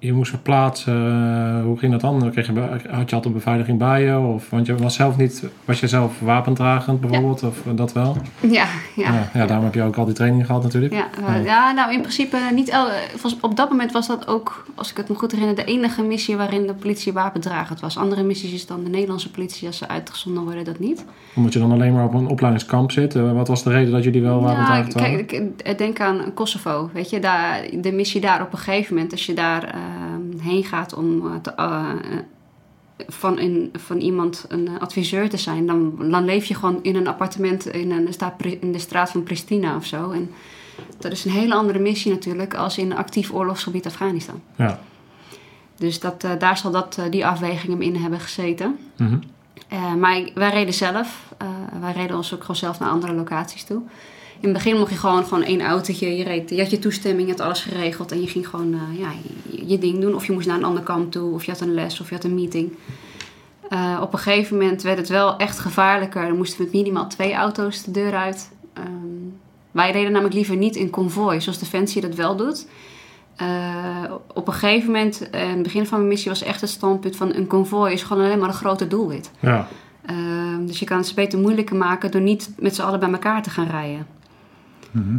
[0.00, 2.30] je moest verplaatsen, eh, hoe ging dat dan?
[2.30, 2.80] Kreeg je, had
[3.10, 4.18] je altijd een beveiliging bij je?
[4.18, 7.42] Of, want je was zelf niet, was je zelf wapendragend bijvoorbeeld?
[7.42, 8.16] Of dat wel?
[8.40, 9.12] Ja, ja.
[9.12, 10.92] Ja, ja, daarom heb je ook al die training gehad natuurlijk.
[10.94, 12.86] Ja, eh, ja, nou in principe niet el,
[13.40, 16.36] op dat moment was dat ook, als ik het me goed herinner, de enige missie
[16.36, 17.96] waarin de politie wapendragend was.
[17.98, 21.04] Andere missies is dan de Nederlandse politie, als ze uitgezonden worden, dat niet.
[21.34, 23.14] Omdat je dan alleen maar op een opleidingskamp zit.
[23.14, 25.54] Eh, Wat was de reden dat jullie wel Ja, wapendragend kijk, hadden?
[25.62, 26.90] ik denk aan Kosovo.
[26.92, 29.74] Weet je, daar, de missie daar op een gegeven moment, als je daar
[30.40, 31.90] heen gaat om eh, te, eh,
[33.08, 37.06] van, een, van iemand een adviseur te zijn, dan, dan leef je gewoon in een
[37.08, 38.08] appartement in, een,
[38.60, 40.10] in de straat van Pristina of zo.
[40.10, 40.30] En
[40.98, 44.42] dat is een hele andere missie natuurlijk als in een actief oorlogsgebied Afghanistan.
[44.56, 44.80] Ja.
[45.76, 48.78] Dus dat, eh, daar zal dat, eh, die afweging hem in hebben gezeten.
[48.96, 49.18] Mhm.
[49.68, 51.34] Eh, maar wij reden zelf.
[51.38, 51.48] eh,
[51.80, 53.82] wij reden ons ook gewoon zelf naar andere locaties toe.
[54.40, 56.16] In het begin mocht je gewoon, gewoon één autootje.
[56.16, 58.12] Je, reed, je had je toestemming, je had alles geregeld.
[58.12, 59.10] En je ging gewoon eh, ja,
[59.50, 60.14] je, je ding doen.
[60.14, 61.34] Of je moest naar een ander kamp toe.
[61.34, 62.00] Of je had een les.
[62.00, 62.72] Of je had een meeting.
[63.68, 66.26] Eh, op een gegeven moment werd het wel echt gevaarlijker.
[66.26, 68.50] Dan moesten we met minimaal twee auto's de deur uit.
[68.72, 68.86] Ehm,
[69.70, 72.66] wij reden namelijk liever niet in konvooi, zoals Defensie dat wel doet.
[73.36, 77.16] Eh, op een gegeven moment, in het begin van mijn missie was echt het standpunt
[77.16, 79.30] van een konvooi is gewoon alleen maar een grote doelwit.
[79.40, 79.68] Ja.
[80.06, 83.42] Ehm, dus je kan het beter moeilijker maken door niet met z'n allen bij elkaar
[83.42, 84.06] te gaan rijden.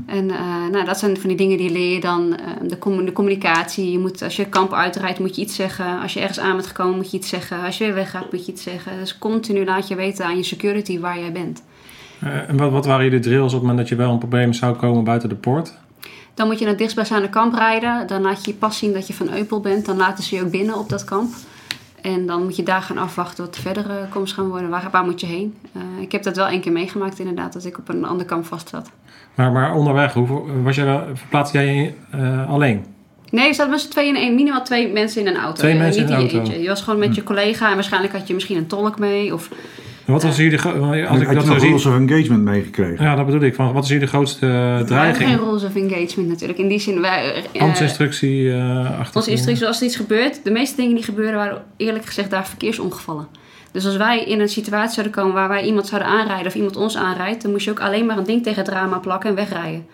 [0.05, 2.35] En eh, nou, dat zijn van die dingen die leer je dan.
[2.37, 3.91] eh, de, de communicatie.
[3.91, 5.99] Je moet, als je kamp uitrijdt, moet je iets zeggen.
[6.01, 7.63] Als je ergens aan bent gekomen, moet je iets zeggen.
[7.65, 8.91] Als je weer weggaat, moet je iets zeggen.
[8.99, 11.63] Dus continu laat je weten aan je security waar jij bent.
[12.19, 14.53] Eh, en wat, wat waren jullie drills op het moment dat je wel een probleem
[14.53, 15.73] zou komen buiten de poort?
[16.33, 18.07] Dan moet je naar het dichtstbijzijnde kamp rijden.
[18.07, 19.85] Dan laat je je pas zien dat je van Eupel bent.
[19.85, 21.33] Dan laten ze je ook binnen op dat kamp.
[22.01, 24.69] En dan moet je daar gaan afwachten wat de verdere komst gaan worden.
[24.69, 25.55] Waar, waar moet je heen?
[25.99, 27.53] Ik heb dat wel één keer meegemaakt inderdaad.
[27.53, 28.91] Dat ik op een ander kamp vast zat.
[29.39, 32.85] Maar, maar onderweg, hoe, was jij verplaatste jij je eh, alleen?
[33.29, 34.35] Nee, je zat met z'n tweeën in één.
[34.35, 35.59] Minimaal twee mensen in een auto.
[35.59, 36.37] Twee Eh, mensen niet in een auto.
[36.39, 36.61] eentje.
[36.61, 37.67] Je was gewoon met je collega.
[37.69, 39.33] En waarschijnlijk had je misschien een tolk mee.
[39.33, 39.49] Of
[40.09, 40.61] Wat was hier de...
[40.61, 41.69] Als Had ik je dat zo nog zie...
[41.69, 43.05] rules of engagement meegekregen?
[43.05, 43.55] Ja, dat bedoel ik.
[43.55, 45.29] Van, wat is hier de grootste eh, We hebben dreiging?
[45.29, 46.59] geen rules of engagement natuurlijk.
[46.59, 49.15] In die zin, wij, eh achter.
[49.15, 52.47] Onze instructie, als er iets gebeurt, de meeste dingen die gebeuren waren eerlijk gezegd daar
[52.47, 53.27] verkeersongevallen.
[53.71, 56.75] Dus als wij in een situatie zouden komen waar wij iemand zouden aanrijden of iemand
[56.75, 59.29] ons aanrijdt, dan moest je ook alleen maar een ding tegen het raam aan plakken
[59.29, 59.85] en wegrijden.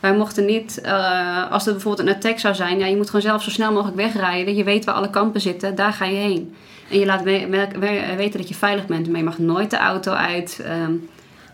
[0.00, 3.20] Wij mochten niet, eh, als er bijvoorbeeld een attack zou zijn, ja, je moet gewoon
[3.22, 4.54] zelf zo snel mogelijk wegrijden.
[4.54, 6.54] Je weet waar alle kampen zitten, daar ga je heen.
[6.90, 9.70] En je laat we- we- we- weten dat je veilig bent, maar je mag nooit
[9.70, 10.60] de auto uit.
[10.64, 10.92] ehm,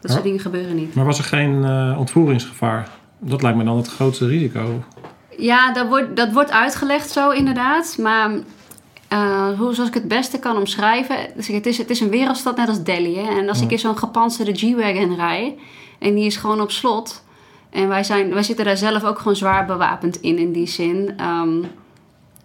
[0.01, 0.29] dat soort Ja.
[0.31, 0.95] dingen gebeuren niet.
[0.95, 2.89] Maar was er geen eh, ontvoeringsgevaar?
[3.19, 4.85] Dat lijkt me dan het grootste risico.
[5.39, 7.97] Ja, dat wordt, dat wordt uitgelegd zo inderdaad.
[7.99, 8.31] Maar
[9.09, 11.17] eh, hoe, zoals ik het beste kan omschrijven...
[11.37, 13.17] Dus het, is, het is een wereldstad net als Delhi.
[13.17, 13.39] Hè?
[13.41, 15.59] En als ik in zo'n gepantserde G-Wagon rij...
[15.99, 17.24] en die is gewoon op slot...
[17.75, 21.15] en wij, zijn, wij zitten daar zelf ook gewoon zwaar bewapend in, in die zin...
[21.17, 21.63] Ehm,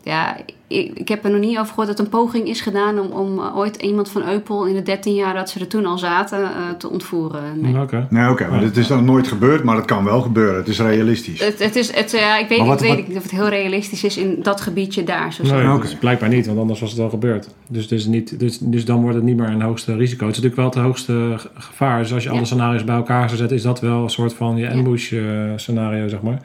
[0.03, 0.37] ja,
[0.67, 2.99] ik, ik heb er nog niet over gehoord dat een poging is gedaan...
[2.99, 5.85] om, om eh, ooit iemand van Eupel in de 13 jaar dat ze er toen
[5.85, 6.43] al zaten...
[6.43, 7.41] eh, te ontvoeren.
[7.61, 7.81] Nee.
[7.81, 8.07] Oké.
[8.09, 10.55] Nee, oké, maar dit is dan nooit gebeurd, maar het kan wel gebeuren.
[10.55, 11.39] Het is realistisch.
[11.39, 13.31] Het, het is, het, ja, ik weet, Maar wat- ik weet wat- niet of het
[13.31, 15.33] heel realistisch is in dat gebiedje daar.
[15.33, 15.81] Zo Nee, Oké.
[15.81, 17.49] dus blijkbaar niet, want anders was het al gebeurd.
[17.67, 20.25] Dus, dus, niet, dus, dus dan wordt het niet meer een hoogste risico.
[20.27, 21.99] Het is natuurlijk wel het hoogste ge- gevaar.
[22.01, 22.35] Dus als je Ja.
[22.35, 25.21] alle scenario's bij elkaar zou zetten, is dat wel een soort van je ambush eh,
[25.55, 26.41] scenario, zeg maar.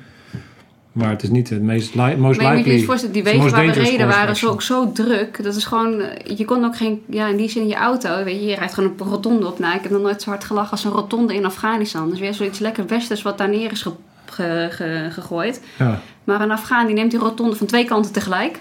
[0.94, 2.72] Maar het is niet het meest li most Maar je moet je likely.
[2.74, 4.92] eens voorstellen, die it's the wegen most waar we dangerous reden waren zo, ook zo
[4.92, 5.42] druk.
[5.42, 8.24] Dat is gewoon, eh, je kon ook geen, ja in die zin in je auto,
[8.24, 9.58] weet je, je rijdt gewoon een rotonde op.
[9.58, 12.10] Nou, ik heb nog nooit zo hard gelachen als een rotonde in Afghanistan.
[12.10, 13.90] Dus weer zoiets lekker westers wat daar neer is ge-
[14.24, 15.60] ge- ge- gegooid.
[15.78, 16.00] Ja.
[16.24, 18.58] Maar een Afghaan die neemt die rotonde van twee kanten tegelijk.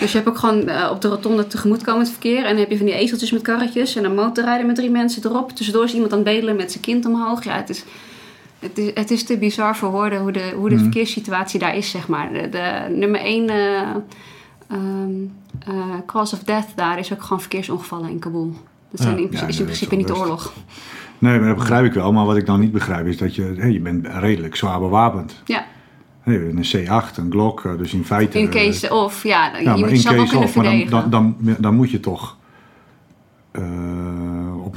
[0.00, 2.38] Dus je hebt ook gewoon eh, op de rotonde tegemoetkomend verkeer.
[2.44, 5.22] En dan heb je van die ezeltjes met karretjes en een motorrijder met drie mensen
[5.24, 5.52] erop.
[5.52, 7.44] Tussendoor is iemand aan het bedelen met zijn kind omhoog.
[7.44, 7.84] Ja, het is,
[8.60, 10.82] het is, het is te bizar voor woorden hoe de, hoe de Mhm.
[10.84, 12.32] verkeerssituatie daar is, zeg maar.
[12.32, 13.80] De, de nummer één eh,
[14.68, 15.10] ehm,
[15.66, 15.74] eh,
[16.06, 18.54] cause of death daar is ook gewoon verkeersongevallen in Kabul.
[18.90, 19.22] Dat zijn Ja.
[19.40, 20.52] in, is in principe niet de oorlog.
[21.18, 22.12] Nee, maar dat begrijp ik wel.
[22.12, 25.42] Maar wat ik dan niet begrijp is dat je, hey, je bent redelijk zwaar bewapend.
[25.44, 25.64] Ja,
[26.20, 28.38] Hey, een C8, een Glock, eh, dus in feite...
[28.38, 31.10] in case of, ja, ja, je moet in jezelf ook case kunnen of, maar dan,
[31.10, 32.36] dan, dan, dan moet je toch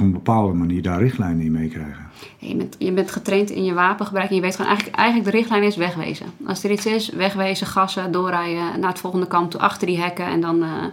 [0.04, 2.04] een bepaalde manier daar richtlijnen in meekrijgen.
[2.38, 5.36] Je bent, je bent getraind in je wapengebruik en je weet gewoon eigenlijk, eigenlijk de
[5.36, 6.26] richtlijn is wegwezen.
[6.46, 10.26] Als er iets is, wegwezen, gassen, doorrijden naar het volgende kamp toe, achter die hekken
[10.26, 10.84] en dan, eh,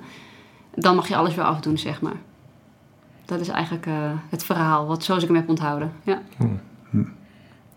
[0.75, 2.15] dan mag je alles weer afdoen, zeg maar.
[3.25, 3.93] Dat is eigenlijk eh,
[4.29, 5.91] het verhaal, wat, zoals ik hem heb onthouden.
[6.03, 6.21] Ja.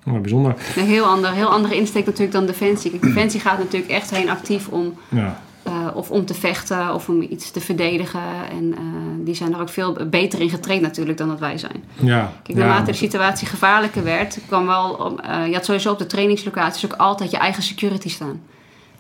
[0.07, 0.57] Oh, bijzonder.
[0.77, 2.91] Een heel, ander, heel andere insteek natuurlijk dan Defensie.
[2.91, 5.41] Kijk, Defensie gaat natuurlijk echt heen actief om, Ja.
[5.89, 8.21] Eh, of om te vechten of om iets te verdedigen.
[8.51, 8.81] En eh,
[9.19, 11.85] die zijn er ook veel beter in getraind natuurlijk dan dat wij zijn.
[12.01, 12.33] Ja.
[12.43, 14.93] Kijk, ja, naarmate de situatie gevaarlijker werd, kwam wel.
[14.95, 18.41] om- eh, je had sowieso op de trainingslocaties ook altijd je eigen security staan.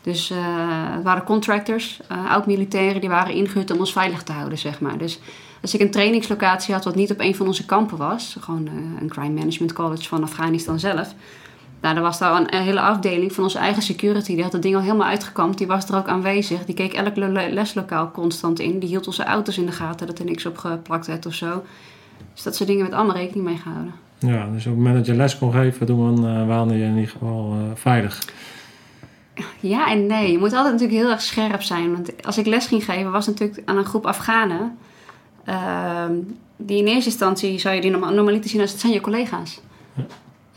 [0.02, 0.32] Dus
[0.94, 4.98] het waren contractors, oud-militairen, die waren ingehuurd om ons veilig te houden, zeg maar.
[4.98, 5.20] Dus
[5.62, 8.68] als ik een trainingslocatie had wat niet op een van onze kampen was, gewoon
[9.00, 11.14] een crime management college van Afghanistan zelf.
[11.84, 14.34] Nou, dan was daar een, een hele afdeling van onze eigen security.
[14.34, 15.58] Die had het ding al helemaal uitgekampt.
[15.58, 16.64] Die was er ook aanwezig.
[16.64, 18.78] Die keek elk le- leslokaal constant in.
[18.78, 21.62] Die hield onze auto's in de gaten, dat er niks op geplakt werd of zo.
[22.32, 23.92] Dus dat soort dingen werd allemaal rekening mee gehouden.
[24.18, 26.94] Ja, dus op het moment dat je les kon geven, toen uh, waande je in
[26.94, 28.24] ieder geval uh, veilig.
[29.60, 30.32] Ja en nee.
[30.32, 31.92] Je moet altijd natuurlijk heel erg scherp zijn.
[31.92, 34.78] Want als ik les ging geven, was het natuurlijk aan een groep Afghanen.
[35.48, 36.04] Uh,
[36.56, 39.60] die in eerste instantie zou je die normaal, normaliter zien als het zijn je collega's.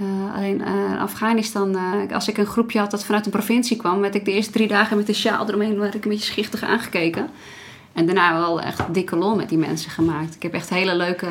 [0.01, 3.99] Uh, alleen uh, Afghanistan, uh, als ik een groepje had dat vanuit een provincie kwam,
[3.99, 6.63] werd ik de eerste drie dagen met een sjaal eromheen werd ik een beetje schichtig
[6.63, 7.29] aangekeken.
[7.93, 10.35] En daarna wel echt dikke lol met die mensen gemaakt.
[10.35, 11.27] Ik heb echt hele leuke,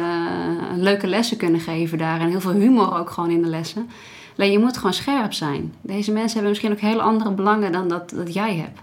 [0.77, 2.21] leuke lessen kunnen geven daar.
[2.21, 3.91] En heel veel humor ook gewoon in de lessen.
[4.37, 5.75] Alleen je moet gewoon scherp zijn.
[5.81, 8.81] Deze mensen hebben misschien ook hele andere belangen dan dat, dat jij hebt.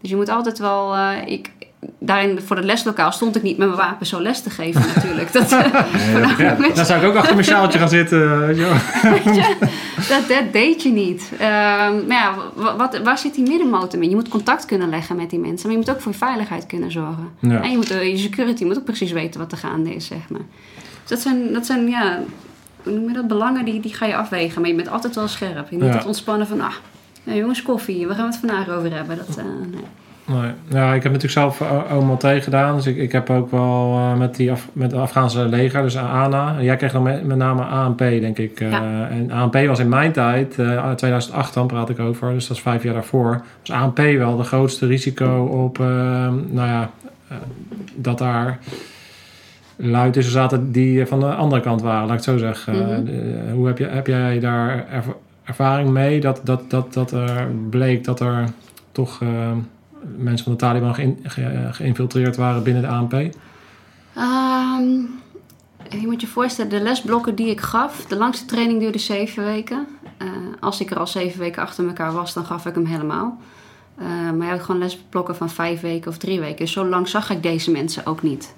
[0.00, 0.96] Dus je moet altijd wel.
[1.26, 1.50] Ik,
[1.98, 5.32] daarin voor het leslokaal stond ik niet met mijn wapen zo les te geven, natuurlijk.
[5.32, 8.46] Dat, nee, ja, dan zou ik ook achter mijn sjaaltje gaan zitten.
[8.46, 9.56] Weet je,
[10.08, 11.30] dat, dat deed je niet.
[11.32, 12.34] Uh, maar ja,
[12.76, 14.10] wat, waar zit die middenmotor in?
[14.10, 16.66] Je moet contact kunnen leggen met die mensen, maar je moet ook voor je veiligheid
[16.66, 17.30] kunnen zorgen.
[17.38, 17.62] Ja.
[17.62, 20.46] En je, moet, je security moet ook precies weten wat er gaande is, zeg maar.
[21.00, 22.18] Dus dat zijn, dat zijn ja,
[22.82, 24.60] hoe noem je dat, belangen die, die ga je afwegen.
[24.60, 25.70] Maar je bent altijd wel scherp.
[25.70, 25.92] Je moet ja.
[25.92, 26.74] het ontspannen van, ah,
[27.22, 29.16] ja, jongens, koffie, we gaan het vandaag over hebben.
[29.16, 29.84] Dat, uh, nee.
[30.30, 30.50] Nee.
[30.68, 32.76] Ja, ik heb natuurlijk zelf allemaal tegen gedaan.
[32.76, 35.96] Dus ik, ik heb ook wel uh, met, die Af, met het Afghaanse leger, dus
[35.96, 36.56] ANA.
[36.60, 38.60] Jij kreeg dan met, met name ANP, denk ik.
[38.60, 39.08] Uh, ja.
[39.08, 42.62] En ANP was in mijn tijd, uh, 2008 dan praat ik over, dus dat is
[42.62, 43.42] vijf jaar daarvoor.
[43.60, 45.78] Was ANP wel de grootste risico op,
[46.48, 46.90] nou ja,
[47.94, 48.58] dat daar
[49.76, 52.74] lui tussen zaten die van de andere kant waren, laat ik het zo zeggen.
[52.74, 53.52] Mm -hmm.
[53.52, 55.06] hoe heb, je, heb jij daar erv
[55.44, 58.44] ervaring mee dat, dat, dat, dat er bleek dat er
[58.92, 59.20] toch
[60.16, 63.12] mensen van de Taliban ge ge geïnfiltreerd waren binnen de ANP?
[63.12, 65.20] Um,
[65.88, 69.86] je moet je voorstellen, de lesblokken die ik gaf, de langste training duurde zeven weken.
[70.16, 70.28] Eh,
[70.60, 73.38] als ik er al zeven weken achter elkaar was, dan gaf ik hem helemaal.
[73.96, 76.56] Eh, maar je had gewoon lesblokken van vijf weken of drie weken.
[76.56, 78.54] Dus zo lang zag ik deze mensen ook niet.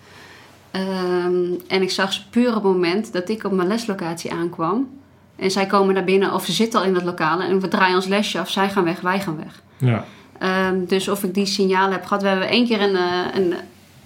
[0.70, 4.88] Ehm, en ik zag ze puur op het moment dat ik op mijn leslocatie aankwam.
[5.36, 7.96] En zij komen naar binnen of ze zitten al in het lokaal en we draaien
[7.96, 8.50] ons lesje af.
[8.50, 9.62] Zij gaan weg, wij gaan weg.
[9.76, 10.04] Ja.
[10.42, 12.22] Ehm, dus of ik die signalen heb gehad.
[12.22, 13.54] We hebben één keer een, eh, een,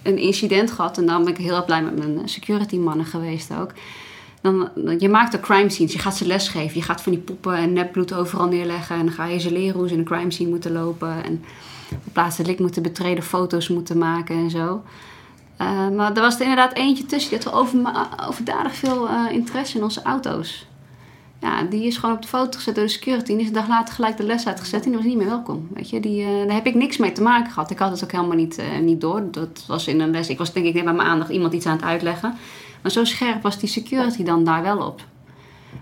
[0.03, 0.99] een incident gehad.
[0.99, 3.73] En dan ben ik heel blij met mijn security mannen geweest ook.
[4.41, 5.93] Dan, je maakt de crime scenes.
[5.93, 6.77] Je gaat ze lesgeven.
[6.77, 8.97] Je gaat van die poppen en nepbloed overal neerleggen.
[8.97, 11.25] En dan ga je ze leren hoe ze in een crime scene moeten lopen.
[11.25, 11.45] En
[11.91, 14.83] op plaatselijk moeten betreden, foto's moeten maken en zo.
[15.61, 17.31] Uh, maar er was er inderdaad eentje tussen.
[17.31, 17.81] Die had wel over,
[18.29, 20.67] overdadig veel interesse in onze auto's.
[21.47, 23.31] Ja, die is gewoon op de foto gezet door de security.
[23.31, 24.85] En die is een dag later gelijk de les uitgezet.
[24.85, 25.69] En die was niet meer welkom.
[25.75, 27.71] Weet je, die, uh, daar heb ik niks mee te maken gehad.
[27.71, 29.23] Ik had het ook helemaal niet, niet door.
[29.31, 30.29] Dat was in een les.
[30.29, 32.35] Ik was denk ik net bij mijn aandacht iemand iets aan het uitleggen.
[32.83, 35.01] Maar zo scherp was die security dan daar wel op.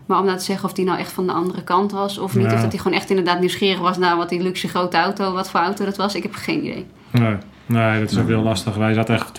[0.07, 2.35] Maar om nou te zeggen of die nou echt van de andere kant was of
[2.35, 2.47] niet.
[2.47, 2.55] Ja.
[2.55, 5.51] Of dat hij gewoon echt inderdaad nieuwsgierig was naar wat die luxe grote auto, wat
[5.51, 6.15] voor auto dat was.
[6.15, 6.87] Ik heb geen idee.
[7.11, 7.37] Nee.
[7.67, 8.77] Nee, dat is ook heel lastig.
[8.77, 9.33] Wij zaten echt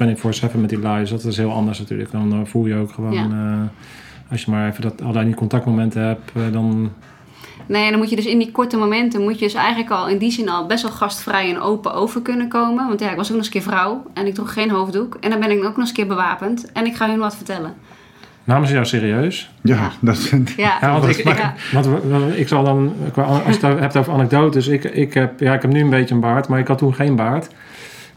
[0.54, 1.10] 24-7 met die lives.
[1.10, 2.12] Dat is heel anders natuurlijk.
[2.12, 3.14] Dan uh, voel je ook gewoon...
[3.14, 3.28] Ja.
[3.28, 3.62] Uh,
[4.36, 6.92] als je maar even dat, alleen die contactmomenten hebt, uh, dan...
[7.68, 9.22] Nee, dan moet je dus in die korte momenten...
[9.22, 12.22] moet je dus eigenlijk al in die zin al best wel gastvrij en open over
[12.22, 12.88] kunnen komen.
[12.88, 14.04] Want ja, ik was ook nog eens een keer vrouw.
[14.14, 15.18] En ik droeg geen hoofddoek.
[15.22, 16.72] En dan ben ik ook nog eens een keer bewapend.
[16.72, 17.74] En ik ga hun wat vertellen.
[18.44, 19.52] Namen ze jou serieus?
[19.62, 19.92] Ja, Ja.
[20.00, 20.30] dat is...
[20.56, 21.54] Ja, Ja, want ik, ik, ja.
[21.74, 21.88] want
[22.36, 25.62] ik zal dan, qua- als je het hebt over anekdotes, ik, ik, heb, ja, ik
[25.62, 27.48] heb nu een beetje een baard, maar ik had toen geen baard.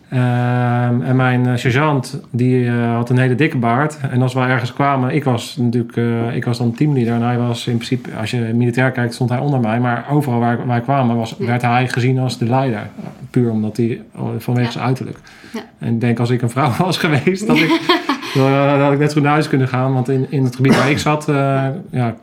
[0.09, 3.99] Ehm, en mijn eh, sergeant, die eh, had een hele dikke baard.
[4.11, 7.15] En als we ergens kwamen, ik was natuurlijk, eh, ik was dan teamleader.
[7.15, 9.81] En hij was in principe, als je militair kijkt, stond hij onder mij.
[9.81, 12.89] Maar overal waar wij kwamen, was, werd hij gezien als de leider.
[13.31, 14.01] Puur omdat hij,
[14.39, 14.73] vanwege Ja.
[14.73, 15.19] zijn uiterlijk.
[15.55, 15.61] Ja.
[15.79, 17.81] En ik denk, als ik een vrouw was geweest, dat ik,
[18.35, 19.93] dan had ik net zo naar huis kunnen gaan.
[19.93, 21.25] Want in, in het gebied waar ik zat,
[21.91, 22.15] ja,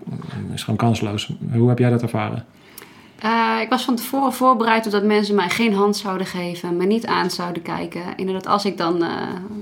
[0.54, 1.34] is gewoon kansloos.
[1.54, 2.44] Hoe heb jij dat ervaren?
[3.20, 6.86] Eh, ik was van tevoren voorbereid op dat mensen mij geen hand zouden geven, me
[6.86, 8.02] niet aan zouden kijken.
[8.16, 9.10] Inderdaad, als ik dan, eh,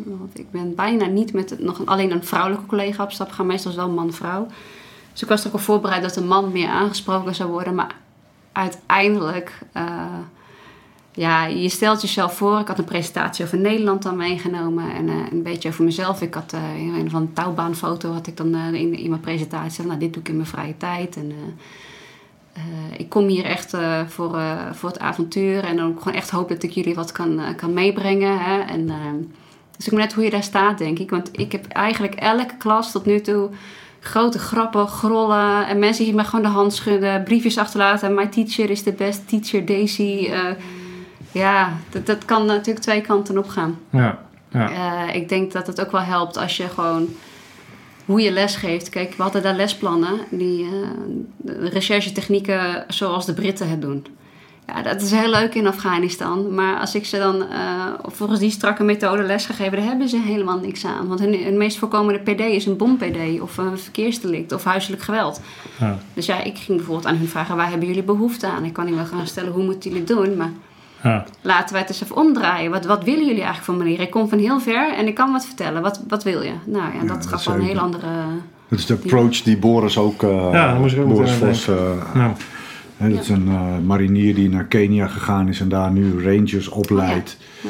[0.06, 3.46] want ik ben bijna niet met nog een- alleen een vrouwelijke collega op stap gaan,
[3.46, 4.48] meestal wel man-vrouw.
[5.12, 7.96] Dus ik was er ook al voorbereid dat een man meer aangesproken zou worden, maar
[8.52, 10.06] uiteindelijk, eh,
[11.12, 12.60] ja, je stelt jezelf voor.
[12.60, 16.22] Ik had een presentatie over Nederland dan meegenomen en een beetje over mezelf.
[16.22, 19.86] Ik had een van een touwbaanfoto had ik dan in, in mijn presentatie.
[19.86, 21.32] Nou, dit doe ik in mijn vrije tijd en...
[22.54, 22.64] eh,
[22.98, 26.50] ik kom hier echt eh, voor, eh, voor het avontuur en ook gewoon echt hoop
[26.50, 28.40] dat ik jullie wat kan, kan meebrengen.
[28.40, 28.60] Hè?
[28.60, 28.88] En,
[29.78, 31.10] dus ik ben net hoe je daar staat, denk ik.
[31.10, 33.50] Want ik heb eigenlijk elke klas tot nu toe
[34.00, 38.14] grote grappen, grollen en mensen die me gewoon de hand schudden, briefjes achterlaten.
[38.14, 40.32] My teacher is the best teacher, Daisy.
[41.32, 43.80] Ja, dat, dat kan natuurlijk twee kanten op gaan.
[43.90, 45.12] Ja, ja.
[45.12, 47.08] Ik denk dat het ook wel helpt als je gewoon
[48.06, 48.90] hoe je les geeft.
[48.90, 50.70] Kijk, we hadden daar lesplannen, die
[51.38, 54.06] de recherchetechnieken zoals de Britten het doen.
[54.68, 56.54] Ja, dat is heel leuk in Afghanistan.
[56.54, 60.10] Maar als ik ze dan eh, volgens die strakke methode les ga geven, daar hebben
[60.10, 61.08] ze helemaal niks aan.
[61.08, 65.42] Want hun, hun meest voorkomende PD is een bom-PD of een verkeersdelict of huiselijk geweld.
[65.80, 66.00] ja.
[66.14, 68.66] Dus ja, ik ging bijvoorbeeld aan hun vragen, waar hebben jullie behoefte aan?
[68.66, 70.38] Ik kan niet wel gaan stellen, hoe moeten jullie het doen?
[70.38, 70.52] Maar
[71.04, 71.26] ja.
[71.42, 72.72] Laten wij het eens even omdraaien.
[72.72, 74.00] Wat, wat willen jullie eigenlijk van meneer?
[74.00, 75.82] Ik kom van heel ver en ik kan wat vertellen.
[75.82, 76.54] Wat, wat wil je?
[76.66, 78.08] Nou ja, Ja, dat dat gaf wel een heel andere...
[78.68, 80.24] Dat is de approach die Boris ook...
[80.24, 81.68] eh Ja, moest ik ook Boris Vos...
[81.68, 81.76] eh,
[82.14, 82.34] Nou,
[82.98, 87.38] dat is een eh, marinier die naar Kenia gegaan is en daar nu rangers opleidt.
[87.62, 87.70] Ja.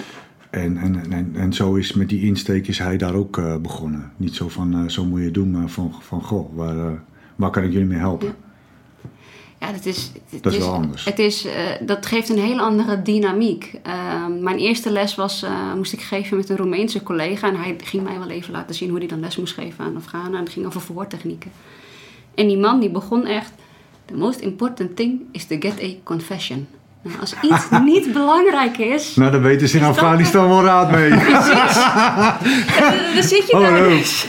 [0.50, 4.12] En, en, en, en zo is met die insteek is hij daar ook eh, begonnen.
[4.18, 6.92] Niet zo van, eh, zo moet je het doen, maar van, van goh, waar, eh,
[7.36, 8.36] waar kan ik jullie mee helpen?
[9.64, 9.72] Ja.
[9.72, 10.12] Dat is...
[10.30, 11.06] het Dat is wel anders.
[11.06, 13.80] Het is, eh, dat geeft een heel andere dynamiek.
[13.84, 17.48] Ehm, mijn eerste les was, eh, moest ik geven met een Roemeense collega.
[17.48, 19.98] En hij ging mij wel even laten zien hoe hij dan les moest geven aan
[19.98, 20.34] Afghanen.
[20.34, 21.52] En het ging over verwoordtechnieken.
[22.36, 23.52] En die man die begon echt...
[24.06, 26.68] The most important thing is to get a confession.
[27.04, 29.16] Nou, als iets niet belangrijk is...
[29.16, 31.10] Nou, daar weten ze in Afghanistan wel raad mee.
[33.14, 33.90] Dan zit je daar no.
[33.90, 34.26] dus.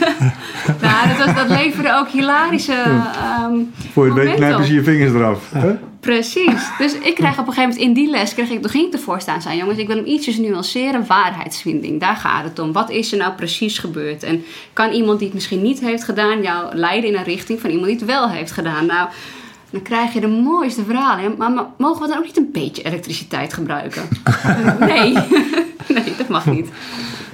[0.81, 3.53] nou, dat, was, dat leverde ook hilarische ehm,
[3.93, 5.51] Voor je het weet knijpen ze je vingers eraf.
[5.51, 5.75] hè?
[5.99, 6.69] Precies.
[6.77, 8.93] Dus ik krijg op een gegeven moment in die les, kreeg ik, toen ging ik
[8.93, 11.07] ervoor staan zijn, jongens, ik wil hem ietsjes nuanceren.
[11.07, 12.71] Waarheidsvinding, daar gaat het om.
[12.71, 14.23] Wat is er nou precies gebeurd?
[14.23, 17.69] En kan iemand die het misschien niet heeft gedaan, jou leiden in een richting van
[17.69, 18.85] iemand die het wel heeft gedaan?
[18.85, 19.09] Nou,
[19.75, 21.35] dan krijg je de mooiste verhalen.
[21.37, 24.01] Maar, mogen we dan ook niet een beetje elektriciteit gebruiken?
[24.79, 25.13] nee.
[25.95, 26.69] nee, dat mag niet.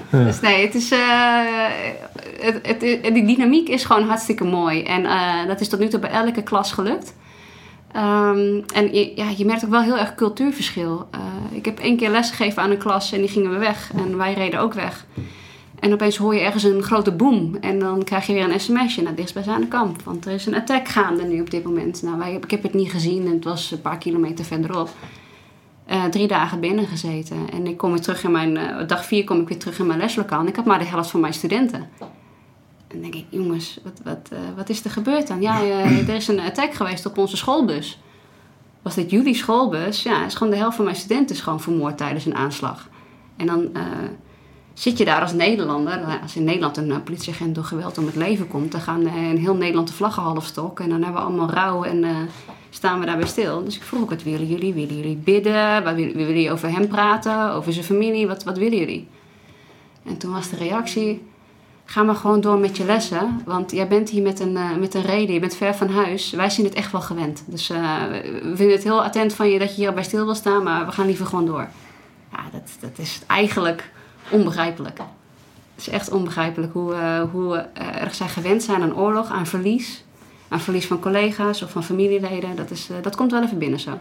[0.10, 1.40] Dus nee, het is, eh,
[2.40, 4.84] het, het, het- die dynamiek is gewoon hartstikke mooi.
[4.84, 7.14] En eh, dat is tot nu toe bij elke klas gelukt.
[7.92, 11.08] Ehm, en je, ja, je merkt ook wel heel erg cultuurverschil.
[11.12, 11.20] Eh,
[11.58, 13.92] ik heb één keer lesgegeven aan een klas en die gingen we weg.
[13.96, 15.06] En wij reden ook weg.
[15.82, 17.56] En opeens hoor je ergens een grote boom.
[17.62, 20.02] En dan krijg je weer een sms'je naar dichtstbijzijnde kamp.
[20.02, 22.02] Want er is een attack gaande nu op dit moment.
[22.02, 24.90] Nou, wij, ik heb het niet gezien en het was een paar kilometer verderop.
[25.86, 27.38] Eh, drie dagen binnen gezeten.
[27.52, 28.58] En ik kom weer terug in mijn...
[28.58, 30.40] eh, dag vier kom ik weer terug in mijn leslokaal.
[30.40, 31.80] En ik had maar de helft van mijn studenten.
[32.00, 32.08] En
[32.88, 35.42] dan denk ik, jongens, wat, wat, eh, wat is er gebeurd dan?
[35.42, 35.62] Ja,
[36.08, 38.00] er is een attack geweest op onze schoolbus.
[38.82, 40.04] Was dit jullie schoolbus?
[40.04, 42.90] Ja, is gewoon de helft van mijn studenten is gewoon vermoord tijdens een aanslag.
[43.38, 43.72] En dan
[44.74, 46.00] zit je daar als Nederlander.
[46.00, 49.08] Nou, Als in Nederland een eh, politieagent door geweld om het leven komt, dan gaan
[49.08, 50.80] eh, in heel Nederland de vlaggen half stok.
[50.80, 52.16] En dan hebben we allemaal rouw en eh,
[52.70, 53.64] staan we daarbij stil.
[53.64, 54.74] Dus ik vroeg ook, wat willen jullie?
[54.74, 55.84] Willen jullie bidden?
[55.84, 57.52] Wat willen, willen jullie over hem praten?
[57.52, 58.28] Over zijn familie?
[58.28, 59.08] Wat, wat willen jullie?
[60.04, 61.26] En toen was de reactie,
[61.86, 63.42] ga maar gewoon door met je lessen.
[63.46, 66.32] Want jij bent hier met een, met een reden, je bent ver van huis.
[66.32, 67.44] Wij zijn het echt wel gewend.
[67.46, 70.64] Dus we vinden het heel attent van je dat je hier bij stil wil staan,
[70.64, 71.68] maar we gaan liever gewoon door.
[72.32, 73.92] Ja, dat, dat is eigenlijk
[74.32, 74.98] onbegrijpelijk.
[75.76, 79.48] Het is echt onbegrijpelijk hoe, eh, hoe eh, erg zij gewend zijn aan oorlog, aan
[79.48, 80.04] verlies.
[80.48, 82.56] Aan verlies van collega's of van familieleden.
[82.56, 83.92] Dat, is, eh, dat komt wel even binnen zo.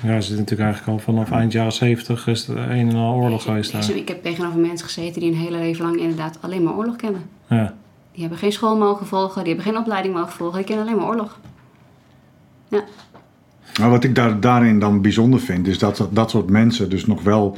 [0.00, 3.14] Ja, ze zitten natuurlijk eigenlijk al vanaf eind jaren 70 is het een en al
[3.14, 3.90] oorlog geweest daar.
[3.90, 7.22] Ik heb tegenover mensen gezeten die een hele leven lang inderdaad alleen maar oorlog kennen.
[7.48, 7.74] Ja.
[8.12, 10.98] Die hebben geen school mogen volgen, die hebben geen opleiding mogen volgen, die kennen alleen
[10.98, 11.38] maar oorlog.
[12.68, 12.84] Ja,
[13.80, 17.22] Maar wat ik daar, daarin dan bijzonder vind, is dat dat soort mensen dus nog
[17.22, 17.56] wel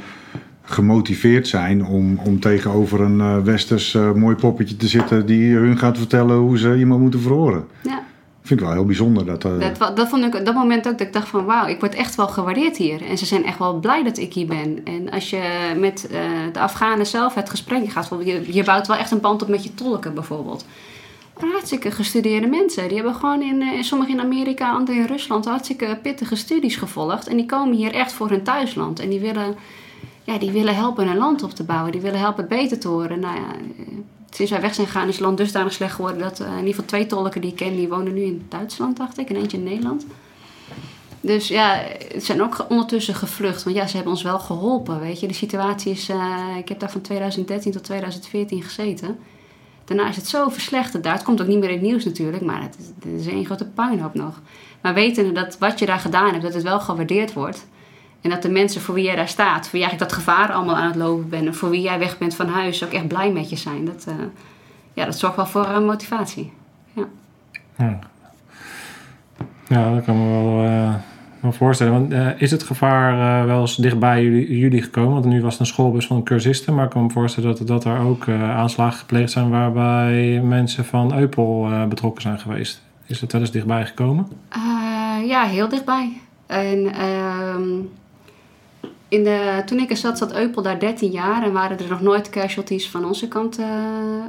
[0.65, 5.77] gemotiveerd zijn om, om tegenover een eh, westers eh, mooi poppetje te zitten die hun
[5.77, 7.67] gaat vertellen hoe ze iemand moeten verhoren.
[7.83, 8.03] ja.
[8.41, 9.25] Vind ik wel heel bijzonder.
[9.25, 11.67] Dat, eh, Dat, dat vond ik op dat moment ook dat ik dacht van wauw,
[11.67, 13.05] ik word echt wel gewaardeerd hier.
[13.09, 14.79] En ze zijn echt wel blij dat ik hier ben.
[14.83, 15.41] En als je
[15.79, 16.07] met
[16.51, 19.63] de Afghanen zelf het gesprek gaat, je, je bouwt wel echt een band op met
[19.63, 20.65] je tolken bijvoorbeeld.
[21.33, 22.87] Hartstikke gestudeerde mensen.
[22.87, 27.27] Die hebben gewoon in, sommigen in Amerika, anderen in Rusland, hartstikke pittige studies gevolgd.
[27.27, 28.99] En die komen hier echt voor hun thuisland.
[28.99, 29.55] En die willen,
[30.25, 31.91] ja, die willen helpen hun land op te bouwen.
[31.91, 33.19] Die willen helpen het beter te horen.
[33.19, 33.85] Nou ja, eh,
[34.29, 36.69] sinds wij weg zijn gegaan is het land dusdanig slecht geworden dat eh, in ieder
[36.69, 39.57] geval twee tolken die ik ken, die wonen nu in Duitsland, dacht ik, en eentje
[39.57, 40.05] in Nederland.
[41.21, 41.81] Dus ja,
[42.13, 43.63] het zijn ook ondertussen gevlucht.
[43.63, 45.27] Want ja, ze hebben ons wel geholpen, weet je.
[45.27, 46.09] De situatie is...
[46.09, 49.17] eh, ik heb daar van 2013 tot 2014 gezeten.
[49.85, 51.13] Daarna is het zo verslechterd daar.
[51.13, 52.43] Het komt ook niet meer in het nieuws natuurlijk.
[52.43, 52.77] Maar het
[53.19, 54.41] is, één grote puinhoop nog.
[54.81, 57.65] Maar wetende dat wat je daar gedaan hebt, dat het wel gewaardeerd wordt.
[58.25, 60.75] En dat de mensen voor wie jij daar staat, voor wie eigenlijk dat gevaar allemaal
[60.75, 61.45] aan het lopen bent...
[61.45, 63.85] en voor wie jij weg bent van huis, ook echt blij met je zijn.
[63.85, 64.15] Dat, eh,
[64.93, 66.51] ja, dat zorgt wel voor eh, motivatie.
[66.93, 67.99] Ja.
[69.67, 70.93] ja, dat kan me wel, eh,
[71.39, 71.93] wel voorstellen.
[71.93, 75.13] Want, is het gevaar wel eens dichtbij jullie, jullie gekomen?
[75.13, 76.75] Want nu was het een schoolbus van cursisten.
[76.75, 79.49] Maar ik kan me voorstellen dat, dat er ook aanslagen gepleegd zijn...
[79.49, 82.81] waarbij mensen van Eupel betrokken zijn geweest.
[83.05, 84.27] Is dat wel eens dichtbij gekomen?
[85.25, 86.21] Ja, heel dichtbij.
[86.45, 87.69] En ehm,
[89.07, 89.27] in
[89.65, 92.89] toen ik er zat, zat Eupel daar 13 jaar en waren er nog nooit casualties
[92.89, 93.65] van onze kant eh,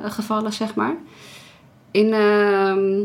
[0.04, 0.96] gevallen, zeg maar.
[1.90, 3.04] In, ehm,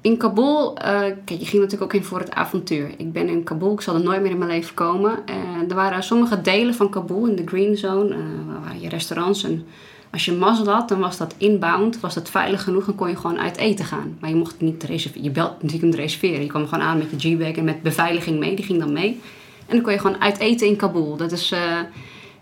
[0.00, 2.90] in Kabul, eh, kijk, je ging natuurlijk ook in voor het avontuur.
[2.96, 5.18] Ik ben in Kabul, ik zal er nooit meer in mijn leven komen.
[5.26, 8.88] En er waren sommige delen van Kabul in de Green Zone, eh, waar waren je
[8.88, 9.44] restaurants.
[9.44, 9.66] En
[10.10, 13.16] als je mazzel had, dan was dat inbound, was dat veilig genoeg en kon je
[13.16, 14.16] gewoon uit eten gaan.
[14.20, 16.40] Maar je mocht niet reserveren, je belt natuurlijk om te reserveren.
[16.40, 19.20] Je kwam gewoon aan met je G-bag en met beveiliging mee, die ging dan mee.
[19.66, 21.16] En dan kon je gewoon uit eten in Kabul.
[21.16, 21.78] Dat is, eh,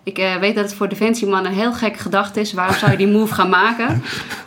[0.03, 2.53] ik eh, weet dat het voor defensiemannen een heel gek gedacht is.
[2.53, 4.03] Waarom zou je die move gaan maken?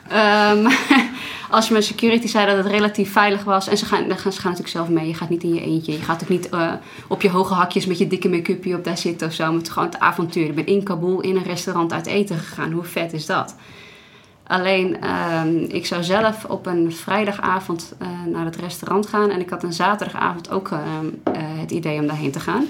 [0.08, 0.66] Ehm,
[1.50, 3.68] als je met security zei dat het relatief veilig was.
[3.68, 5.08] En ze gaan, dan gaan, ze gaan natuurlijk zelf mee.
[5.08, 5.92] Je gaat niet in je eentje.
[5.92, 6.74] Je gaat ook niet eh,
[7.08, 9.46] op je hoge hakjes met je dikke make-upje op daar zitten of zo.
[9.46, 10.46] Maar het is gewoon het avontuur.
[10.46, 12.72] Ik ben in Kabul in een restaurant uit eten gegaan.
[12.72, 13.56] Hoe vet is dat?
[14.48, 19.30] Alleen, ehm, ik zou zelf op een vrijdagavond eh, naar het restaurant gaan.
[19.30, 22.66] En ik had een zaterdagavond ook ehm, eh, het idee om daarheen te gaan.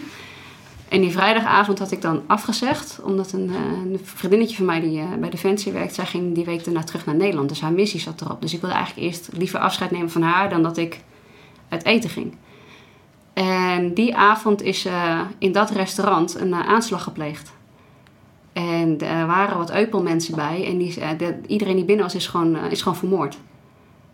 [0.89, 2.99] En die vrijdagavond had ik dan afgezegd.
[3.03, 5.93] Omdat een, eh, een vriendinnetje van mij die bij Defensie werkt...
[5.93, 7.49] zij ging die week daarna terug naar Nederland.
[7.49, 8.41] Dus haar missie zat erop.
[8.41, 10.49] Dus ik wilde eigenlijk eerst liever afscheid nemen van haar...
[10.49, 10.99] dan dat ik
[11.69, 12.35] uit eten ging.
[13.33, 14.87] En die avond is
[15.37, 17.51] in dat restaurant een aanslag gepleegd.
[18.57, 20.65] En er waren wat Eupel-mensen bij.
[20.65, 23.37] En die, eh, de- iedereen die binnen was, is gewoon, eh, is gewoon vermoord.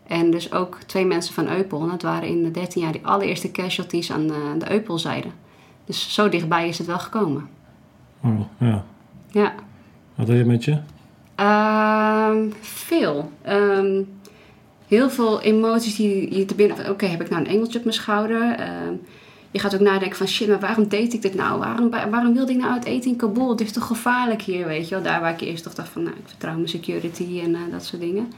[0.08, 1.82] En dus ook twee mensen van Eupel.
[1.82, 5.28] En dat waren in de 13 jaar die allereerste casualties aan eh, de Eupel-zijde.
[5.86, 7.50] Dus zo dichtbij is het wel gekomen.
[8.24, 8.86] Oh, ja.
[9.32, 9.54] Ja.
[10.16, 10.78] Wat deed het met je?
[11.36, 13.32] Ehm, veel.
[13.41, 14.02] Ehm,
[14.88, 16.89] heel veel emoties die je te binnen...
[16.89, 18.52] Oké, heb ik nou een engeltje op mijn schouder?
[18.56, 18.94] Ehm,
[19.54, 20.28] je gaat ook nadenken van...
[20.28, 21.60] Shit, maar waarom deed ik dit nou?
[21.60, 23.49] Waarom, waarom wilde ik nou uit eten in Kabul?
[23.49, 25.04] Het is toch gevaarlijk hier, weet je wel?
[25.04, 26.04] Daar waar ik eerst toch dacht van...
[26.04, 28.32] Nou, ik vertrouw mijn security en eh, dat soort dingen.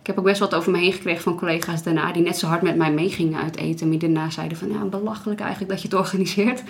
[0.00, 2.12] Ik heb ook best wat over me heen gekregen van collega's daarna...
[2.12, 3.90] die net zo hard met mij meegingen uit eten.
[3.90, 4.68] Die daarna zeiden van...
[4.72, 6.62] Ja, belachelijk eigenlijk dat je het organiseert.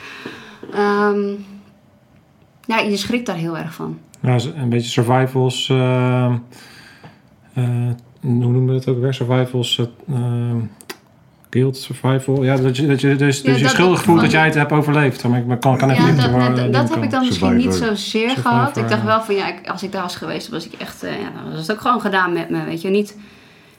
[0.73, 1.29] Ehm,
[2.67, 3.99] ja, je schrikt daar heel erg van.
[4.21, 5.69] Ja, een beetje survivals.
[5.69, 6.35] eh,
[7.55, 7.91] eh,
[8.21, 9.15] hoe noemen we dat ook weer?
[9.15, 9.79] Survivals.
[9.79, 10.57] eh, eh,
[11.57, 12.45] guild survival.
[12.45, 14.55] Ja, dat je, dat je dus, Ja, dus je dat- schuldig voelt dat jij het
[14.55, 15.25] hebt overleefd.
[15.29, 17.57] Maar ik kan, kan even Ja, niet dat, waar, dat, dat heb ik dan misschien
[17.57, 18.77] niet zozeer Survivor, gehad.
[18.77, 21.11] Ik dacht wel van ja, ik- als ik daar was geweest, was ik echt, eh,
[21.21, 22.65] ja, dan was het ook gewoon gedaan met me.
[22.65, 23.17] Weet je, niet,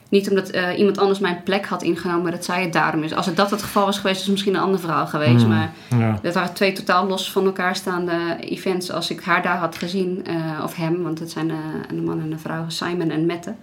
[0.08, 3.14] niet omdat eh, iemand anders mijn plek had ingenomen, dat zij het daarom is.
[3.14, 5.42] Als het dat het geval was geweest, is het misschien een ander verhaal geweest.
[5.44, 5.48] Hmm.
[5.48, 6.18] Maar Ja.
[6.22, 8.92] dat waren twee totaal los van elkaar staande events.
[8.92, 11.56] Als ik haar daar had gezien, eh, of hem, want het zijn eh,
[11.90, 13.54] een man en een vrouw, Simon en Mette.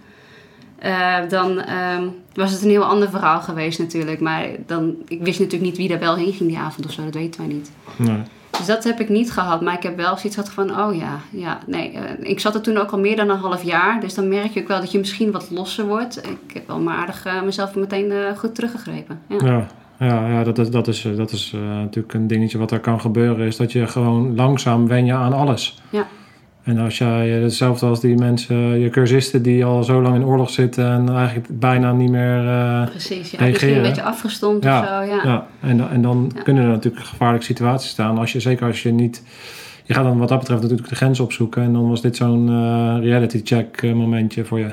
[0.78, 2.02] Eh, dan ehm,
[2.34, 4.20] was het een heel ander verhaal geweest natuurlijk.
[4.20, 7.04] Maar dan, ik wist natuurlijk niet wie daar wel heen ging die avond of zo,
[7.04, 7.70] dat weten wij niet.
[7.96, 8.22] Nee.
[8.58, 9.60] Dus dat heb ik niet gehad.
[9.60, 11.92] Maar ik heb wel zoiets gehad van, oh ja, ja, nee.
[11.92, 14.00] eh, ik zat er toen ook al meer dan een half jaar.
[14.00, 16.26] Dus dan merk je ook wel dat je misschien wat losser wordt.
[16.46, 19.20] Ik heb wel maar aardig eh, mezelf meteen goed teruggegrepen.
[19.28, 19.66] Ja.
[19.98, 23.00] Ja, ja, ja dat is, dat is, dat is natuurlijk een dingetje wat er kan
[23.00, 23.46] gebeuren.
[23.46, 25.82] Is dat je gewoon langzaam wen je aan alles.
[25.90, 26.06] Ja.
[26.66, 30.24] En als jij, eh, hetzelfde als die mensen, je cursisten die al zo lang in
[30.24, 32.46] oorlog zitten en eigenlijk bijna niet meer...
[32.48, 33.38] eh, Precies, ja.
[33.38, 33.76] Reageren.
[33.76, 35.20] een beetje afgestomd Ja, of zo, ja.
[35.24, 35.46] ja.
[35.60, 36.42] En, dan- en dan Ja.
[36.42, 38.18] kunnen er natuurlijk gevaarlijke situaties staan.
[38.18, 39.22] Als je, zeker als je niet...
[39.84, 41.62] Je gaat dan wat dat betreft natuurlijk de grens opzoeken.
[41.62, 44.70] En dan was dit zo'n eh, reality check eh, momentje voor je.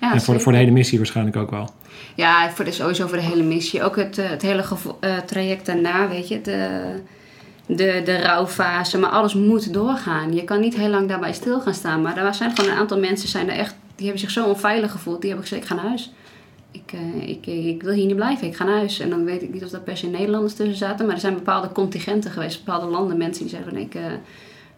[0.00, 1.68] Ja, en voor de, voor de hele missie waarschijnlijk ook wel.
[2.14, 3.82] Ja, voor de, sowieso voor de hele missie.
[3.82, 4.64] Ook het, eh, het hele
[5.00, 6.40] eh, traject daarna, weet je.
[6.40, 6.68] De,
[7.66, 8.98] de, de rouwfase.
[8.98, 10.34] Maar alles moet doorgaan.
[10.34, 12.02] Je kan niet heel lang daarbij stil gaan staan.
[12.02, 13.74] Maar er zijn gewoon een aantal mensen zijn er echt...
[13.94, 15.20] Die hebben zich zo onveilig gevoeld.
[15.20, 16.12] Die hebben gezegd, ik ga naar huis.
[16.70, 18.46] Ik, eh, ik, ik wil hier niet blijven.
[18.46, 19.00] Ik ga naar huis.
[19.00, 21.06] En dan weet ik niet of dat per se Nederlanders tussen zaten.
[21.06, 22.64] Maar er zijn bepaalde contingenten geweest.
[22.64, 23.16] Bepaalde landen.
[23.16, 23.94] Mensen die van, ik...
[23.94, 24.02] eh,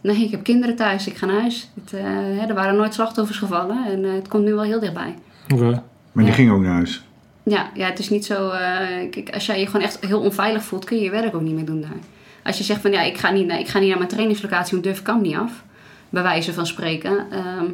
[0.03, 1.71] Nee, ik heb kinderen thuis, ik ga naar huis.
[1.81, 4.81] Het, eh, hè, er waren nooit slachtoffers gevallen en eh, het komt nu wel heel
[4.81, 5.15] dichtbij.
[5.55, 5.65] Oké.
[6.13, 6.33] Maar die Ja.
[6.33, 7.03] ging ook naar huis.
[7.43, 8.51] Ja, ja, het is niet zo.
[8.51, 8.61] eh,
[9.11, 11.55] kijk, als jij je gewoon echt heel onveilig voelt, kun je je werk ook niet
[11.55, 11.97] meer doen daar.
[12.49, 14.73] Als je zegt van ja, ik ga niet, naar- ik ga niet naar mijn trainingslocatie,
[14.73, 15.65] want durf kan niet af.
[16.09, 17.31] Bij wijze van spreken.
[17.31, 17.65] Ehm,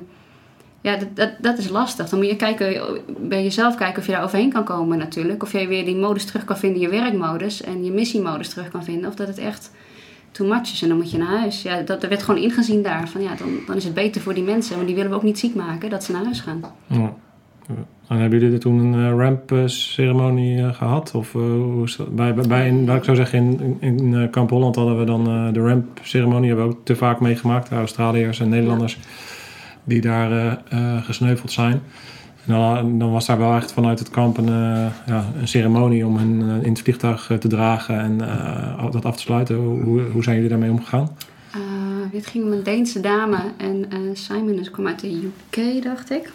[0.80, 2.08] ja, dat, dat, dat is lastig.
[2.08, 5.42] Dan moet je kijken, bij jezelf kijken of je daar overheen kan komen natuurlijk.
[5.42, 8.84] Of jij weer die modus terug kan vinden, je werkmodus en je missiemodus terug kan
[8.84, 9.08] vinden.
[9.08, 9.70] Of dat het echt
[10.30, 11.62] too much is en dan moet je naar huis.
[11.62, 13.08] Ja, dat, er werd gewoon ingezien daar.
[13.08, 14.74] Van ja, dan, dan is het beter voor die mensen.
[14.74, 16.64] Want die willen we ook niet ziek maken dat ze naar huis gaan.
[16.86, 17.14] Ja.
[18.09, 21.14] En hebben jullie er toen een ramp-ceremonie eh, gehad?
[21.14, 22.16] Of eh, hoe is dat?
[22.16, 25.26] Bij, bij, in, laat ik zo zeggen, in, in, eh, Kamp Holland hadden we dan
[25.26, 26.48] eh, de ramp-ceremonie.
[26.48, 27.70] Hebben we ook te vaak meegemaakt.
[27.70, 28.98] Australiërs en Nederlanders
[29.84, 31.80] die daar eh, eh, gesneuveld zijn.
[32.46, 36.40] Dan, was daar wel echt vanuit het kamp een, eh, ja, een ceremonie om hen
[36.40, 39.57] eh, in het vliegtuig eh, te dragen en eh, dat af te sluiten.
[39.57, 41.09] Hoe, hoe zijn jullie daarmee omgegaan?
[41.52, 41.61] Eh,
[42.11, 46.11] dit ging om een Deense dame en eh, Simon dus kwam uit de UK, dacht
[46.11, 46.32] ik.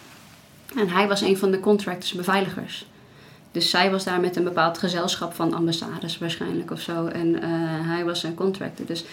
[0.75, 2.85] En hij was een van de contractors, beveiligers.
[3.51, 7.05] Dus zij was daar met een bepaald gezelschap van ambassades waarschijnlijk of zo.
[7.05, 7.49] En eh,
[7.89, 8.85] hij was een contractor.
[8.85, 9.05] Dus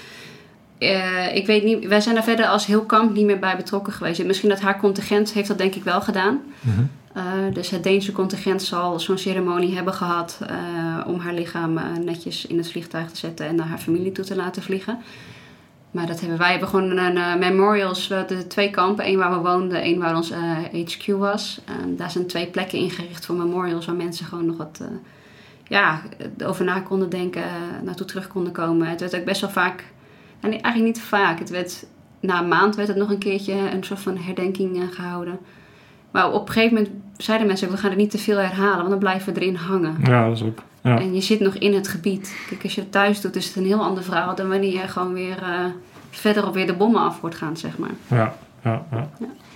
[0.79, 3.93] eh, ik weet niet, wij zijn daar verder als heel kamp niet meer bij betrokken
[3.93, 4.21] geweest.
[4.21, 6.41] En misschien dat haar contingent heeft dat denk ik wel gedaan.
[7.13, 10.57] Eh, dus het Deense contingent zal zo'n ceremonie hebben gehad eh,
[11.07, 14.37] om haar lichaam netjes in het vliegtuig te zetten en naar haar familie toe te
[14.37, 14.99] laten vliegen.
[15.91, 19.31] Maar dat hebben wij hebben gewoon een eh, memorials, we hadden twee kampen, één waar
[19.31, 21.61] we woonden, één waar ons eh, HQ was.
[21.65, 24.87] En daar zijn twee plekken ingericht voor memorials waar mensen gewoon nog wat eh,
[25.69, 26.03] ja,
[26.45, 27.51] over na konden denken, eh,
[27.83, 28.87] naartoe terug konden komen.
[28.89, 29.85] Het werd ook best wel vaak,
[30.41, 31.87] en eigenlijk niet vaak, het werd
[32.21, 35.39] na een maand werd het nog een keertje een soort van herdenking eh, gehouden.
[36.11, 38.91] Maar op een gegeven moment zeiden mensen we gaan het niet te veel herhalen, want
[38.91, 39.97] dan blijven we erin hangen.
[40.03, 40.63] Ja, dat is ook.
[40.87, 41.01] Ja.
[41.01, 42.37] En je zit nog in het gebied.
[42.49, 44.89] Kijk, als je het thuis doet, is het een heel ander verhaal dan wanneer je
[44.89, 45.65] gewoon weer uh,
[46.11, 47.91] verderop weer de bommen af wordt gaan, zeg maar.
[48.07, 49.11] Ja, ja, ja.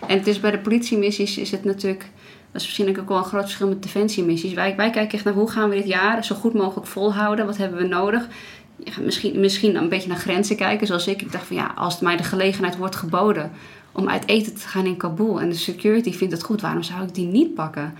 [0.06, 2.10] En het is bij de politiemissies is het natuurlijk,
[2.52, 4.52] dat is misschien ook wel een groot verschil met defensiemissies.
[4.52, 7.56] Wij, wij kijken echt naar hoe gaan we dit jaar zo goed mogelijk volhouden, wat
[7.56, 8.28] hebben we nodig.
[8.84, 11.22] Ja, misschien, misschien een beetje naar grenzen kijken, zoals ik.
[11.22, 13.50] Ik dacht van ja, als mij de gelegenheid wordt geboden
[13.92, 17.02] om uit eten te gaan in Kabul en de security vindt het goed, waarom zou
[17.02, 17.94] ik die niet pakken?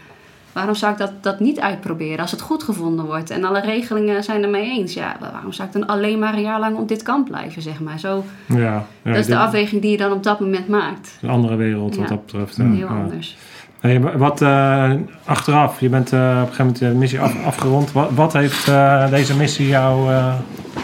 [0.53, 4.25] Waarom zou ik dat, dat niet uitproberen als het goed gevonden wordt en alle regelingen
[4.25, 4.95] zijn er mee eens?
[4.95, 7.81] Ja, waarom zou ik dan alleen maar een jaar lang op dit kamp blijven, zeg
[7.81, 7.99] maar?
[7.99, 11.19] Zo, ja, ja dat is de afweging die je dan op dat moment maakt.
[11.23, 12.01] Een andere wereld Ja.
[12.01, 12.57] wat dat betreft.
[12.57, 13.37] Heel anders.
[13.81, 14.93] Hey, wat uh,
[15.25, 17.93] achteraf, je bent uh, op een gegeven moment de missie af, afgerond.
[17.93, 20.11] Wat, wat heeft uh, deze missie jou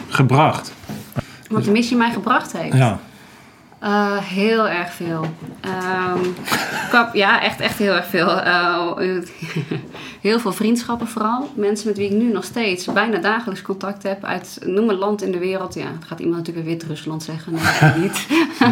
[0.08, 0.72] gebracht?
[1.50, 2.76] Wat de missie mij gebracht heeft?
[2.76, 2.98] Ja.
[3.82, 5.26] Uh, heel erg veel.
[5.64, 6.34] Um,
[6.90, 8.28] kap, ja, echt, echt heel erg veel.
[8.28, 8.92] Uh,
[10.20, 11.50] heel veel vriendschappen vooral.
[11.54, 14.24] Mensen met wie ik nu nog steeds bijna dagelijks contact heb.
[14.24, 15.74] Uit noem een land in de wereld.
[15.74, 17.52] Ja, het gaat iemand natuurlijk weer Wit-Rusland zeggen.
[17.52, 18.26] Nee, niet.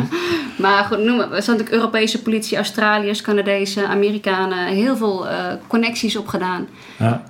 [0.65, 1.33] maar goed, noem het.
[1.33, 4.67] Er zijn natuurlijk Europese politie, Australiërs, Canadezen, Amerikanen.
[4.67, 6.69] Heel veel uh, connecties opgedaan.
[6.99, 7.25] Ja.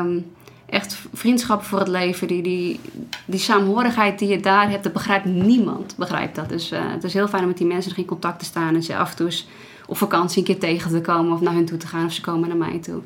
[0.00, 0.24] Um,
[0.72, 2.26] echt vriendschappen voor het leven.
[2.26, 2.80] Die, die,
[3.24, 5.94] die saamhorigheid die je daar hebt, dat begrijpt niemand.
[5.96, 6.48] Begrijpt dat.
[6.48, 8.74] Dus eh, het is heel fijn om met die mensen nog in contact te staan.
[8.74, 9.48] En ze af en toe eens
[9.86, 11.32] op vakantie een keer tegen te komen.
[11.32, 12.06] Of naar hun toe te gaan.
[12.06, 13.00] Of ze komen naar mij toe.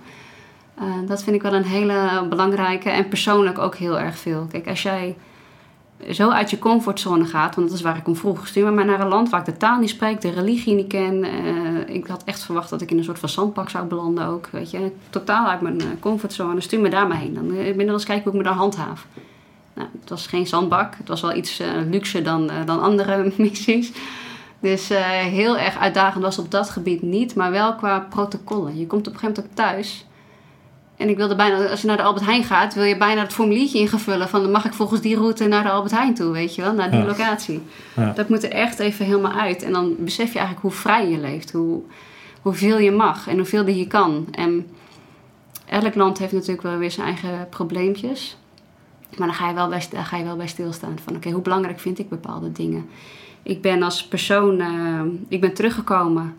[0.75, 2.91] Eh, dat vind ik wel een hele belangrijke.
[2.91, 4.47] En persoonlijk ook heel erg veel.
[4.51, 5.17] Kijk, als jij
[6.11, 8.47] zo uit je comfortzone gaat, want dat is waar ik om vroeg.
[8.47, 10.87] Stuur me maar naar een land waar ik de taal niet spreek, de religie niet
[10.87, 11.25] ken.
[11.25, 14.49] Uh, ik had echt verwacht dat ik in een soort van zandpak zou belanden ook.
[14.53, 16.61] Weet je, totaal uit mijn comfortzone.
[16.61, 17.35] Stuur me daar maar heen.
[17.35, 19.07] Dan ben ik eens kijken hoe ik me daar handhaaf.
[19.75, 20.95] Nou, het was geen zandbak.
[20.97, 23.93] Het was wel iets uh, luxer dan, uh, dan andere missies.
[24.61, 24.89] Dus
[25.31, 28.79] heel erg uitdagend was op dat gebied niet, maar wel qua protocollen.
[28.79, 30.07] Je komt op een gegeven moment ook thuis
[30.97, 33.33] en ik wilde bijna, als je naar de Albert Heijn gaat, wil je bijna het
[33.33, 36.55] formuliertje ingevullen van dan mag ik volgens die route naar de Albert Heijn toe, weet
[36.55, 37.63] je wel, naar die locatie.
[37.97, 38.13] Ja.
[38.13, 39.63] Dat moet er echt even helemaal uit.
[39.63, 41.83] En dan besef je eigenlijk hoe vrij je leeft, hoe,
[42.43, 44.27] hoeveel je mag en hoeveel je kan.
[44.31, 44.67] En
[45.67, 48.37] elk land heeft natuurlijk wel weer zijn eigen probleempjes.
[49.17, 51.81] Maar dan ga je wel bij, ga je wel bij stilstaan van oké, hoe belangrijk
[51.81, 52.89] vind ik bepaalde dingen.
[53.43, 56.35] Ik ben als persoon, uh, ik ben teruggekomen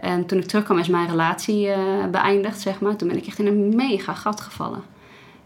[0.00, 1.76] en toen ik terugkwam is mijn relatie uh,
[2.10, 2.96] beëindigd, zeg maar.
[2.96, 4.82] Toen ben ik echt in een mega gat gevallen.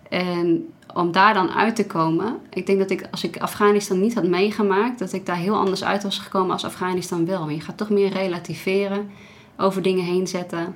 [0.09, 2.39] En om daar dan uit te komen...
[2.51, 4.99] Ik denk dat ik, als ik Afghanistan niet had meegemaakt...
[4.99, 7.45] dat ik daar heel anders uit was gekomen als Afghanistan wel.
[7.45, 9.11] Maar je gaat toch meer relativeren,
[9.57, 10.75] over dingen heen zetten...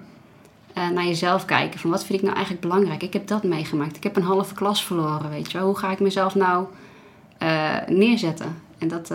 [0.78, 1.80] Uh, naar jezelf kijken.
[1.80, 3.02] Van wat vind ik nou eigenlijk belangrijk?
[3.02, 3.96] Ik heb dat meegemaakt.
[3.96, 5.66] Ik heb een halve klas verloren, weet je wel.
[5.66, 6.66] Hoe ga ik mezelf nou
[7.42, 8.56] uh, neerzetten?
[8.78, 9.12] En dat,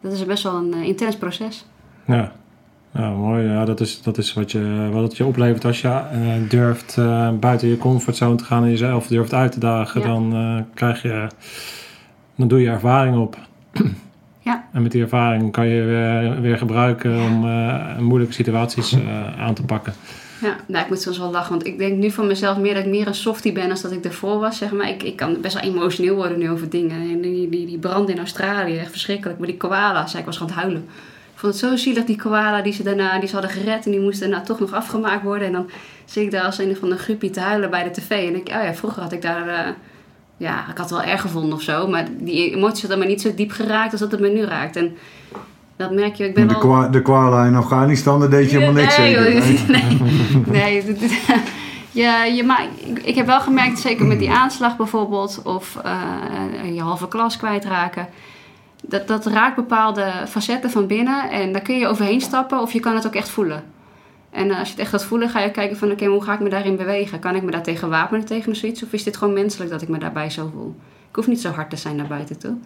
[0.00, 1.66] dat is best wel een intens proces.
[2.06, 2.32] Ja.
[2.94, 3.48] Ja, mooi.
[3.48, 6.96] Ja, dat is, dat is wat, je, wat het je oplevert als je uh, durft
[6.98, 10.02] uh, buiten je comfortzone te gaan en jezelf durft uit te dagen.
[10.02, 11.26] Dan uh, krijg je,
[12.34, 13.36] dan doe je ervaring op.
[14.42, 14.64] Ja.
[14.72, 17.46] En met die ervaring kan je weer, weer gebruiken om
[18.04, 18.96] moeilijke situaties
[19.38, 19.92] aan te pakken.
[20.40, 22.84] Ja, nou, ik moet soms wel lachen, want ik denk nu van mezelf meer dat
[22.84, 24.88] ik meer een softie ben dan dat ik ervoor was, zeg maar.
[24.88, 27.10] Ik, ik kan best wel emotioneel worden nu over dingen.
[27.10, 29.38] En die, die, die brand in Australië, echt verschrikkelijk.
[29.38, 30.84] Maar die koala's, ik was gaan huilen
[31.40, 33.84] vond het zo zielig, die koala die ze daarna die ze hadden gered.
[33.84, 35.46] En die moest daarna toch nog afgemaakt worden.
[35.46, 35.70] En dan
[36.04, 38.10] zie ik daar als een van de groepje te huilen bij de tv.
[38.10, 39.46] En ik, oh ja, vroeger had ik daar...
[39.46, 39.58] Uh,
[40.36, 41.88] ja, ik had het wel erg gevonden of zo.
[41.88, 44.76] Maar die emoties hadden me niet zo diep geraakt als dat het me nu raakt.
[44.76, 44.96] En
[45.76, 46.24] dat merk je.
[46.24, 46.62] Ik ben de, wel...
[46.62, 49.32] kwa de koala in Afghanistan, daar deed je helemaal niks nee, zeker?
[50.52, 51.10] Nee, nee.
[52.02, 55.42] ja, je, maar ik, ik, heb wel gemerkt, zeker met die aanslag bijvoorbeeld...
[55.44, 58.08] of uh, je halve klas kwijtraken
[58.82, 62.80] dat, dat raakt bepaalde facetten van binnen en daar kun je overheen stappen of je
[62.80, 63.64] kan het ook echt voelen.
[64.30, 66.40] En als je het echt gaat voelen, ga je kijken van oké, hoe ga ik
[66.40, 67.18] me daarin bewegen?
[67.18, 68.82] Kan ik me daar tegen wapenen tegen zoiets?
[68.82, 70.76] Of is dit gewoon menselijk dat ik me daarbij zo voel?
[71.08, 72.56] Ik hoef niet zo hard te zijn naar buiten toe.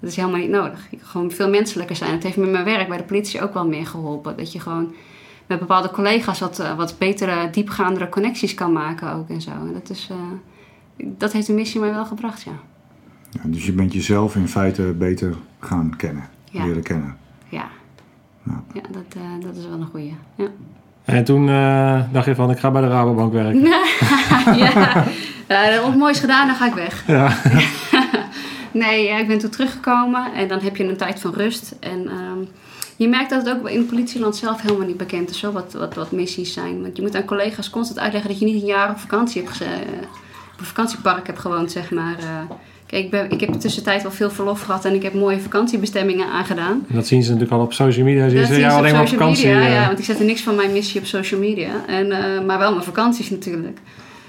[0.00, 0.86] Dat is helemaal niet nodig.
[0.90, 2.12] Ik kan gewoon veel menselijker zijn.
[2.12, 4.36] Het heeft me mijn werk bij de politie ook wel meer geholpen.
[4.36, 4.94] Dat je gewoon
[5.46, 9.50] met bepaalde collega's wat, eh, wat betere, diepgaandere connecties kan maken ook en zo.
[9.50, 10.16] En dat, is, uh,
[11.18, 12.52] dat heeft de missie mij wel gebracht, ja.
[13.30, 17.16] Ja, dus je bent jezelf in feite beter gaan kennen, leren kennen.
[17.48, 17.68] Ja,
[18.72, 20.14] ja dat, uh, dat is wel een goeie.
[20.34, 20.48] Ja.
[21.04, 23.60] En toen uh, dacht je van, ik ga bij de Rabobank werken.
[24.62, 25.04] ja,
[25.48, 27.06] uh, dat moois gedaan, dan ga ik weg.
[27.06, 27.36] Ja.
[28.82, 31.76] nee, ik ben toen teruggekomen en dan heb je een tijd van rust.
[31.80, 32.48] En um,
[32.96, 35.72] je merkt dat het ook in het politieland zelf helemaal niet bekend is, zo, wat,
[35.72, 36.82] wat, wat missies zijn.
[36.82, 39.60] Want je moet aan collega's constant uitleggen dat je niet een jaar op vakantie hebt
[40.52, 42.16] op een vakantiepark hebt gewoond, zeg maar.
[42.88, 46.26] Kijk, ik, ben, ik heb tussentijd wel veel verlof gehad en ik heb mooie vakantiebestemmingen
[46.26, 46.86] aangedaan.
[46.88, 48.22] Dat zien ze natuurlijk al op social media.
[48.22, 49.46] Dat ze zien ze alleen op maar vakantie.
[49.46, 49.72] media, eh.
[49.72, 51.70] ja, want ik zet er niks van mijn missie op social media.
[51.86, 53.78] En, uh, maar wel mijn vakanties natuurlijk.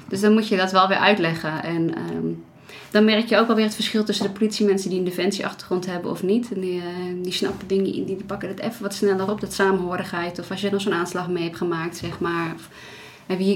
[0.07, 1.63] Dus dan moet je dat wel weer uitleggen.
[1.63, 2.43] En um,
[2.91, 6.11] dan merk je ook wel weer het verschil tussen de politiemensen die een defensieachtergrond hebben
[6.11, 6.53] of niet.
[6.53, 6.83] En die, uh,
[7.23, 10.39] die snappen dingen, die, die pakken het even wat sneller op, dat samenhorigheid.
[10.39, 12.53] Of als je dan zo'n aanslag mee hebt gemaakt, zeg maar.
[12.55, 12.69] Of,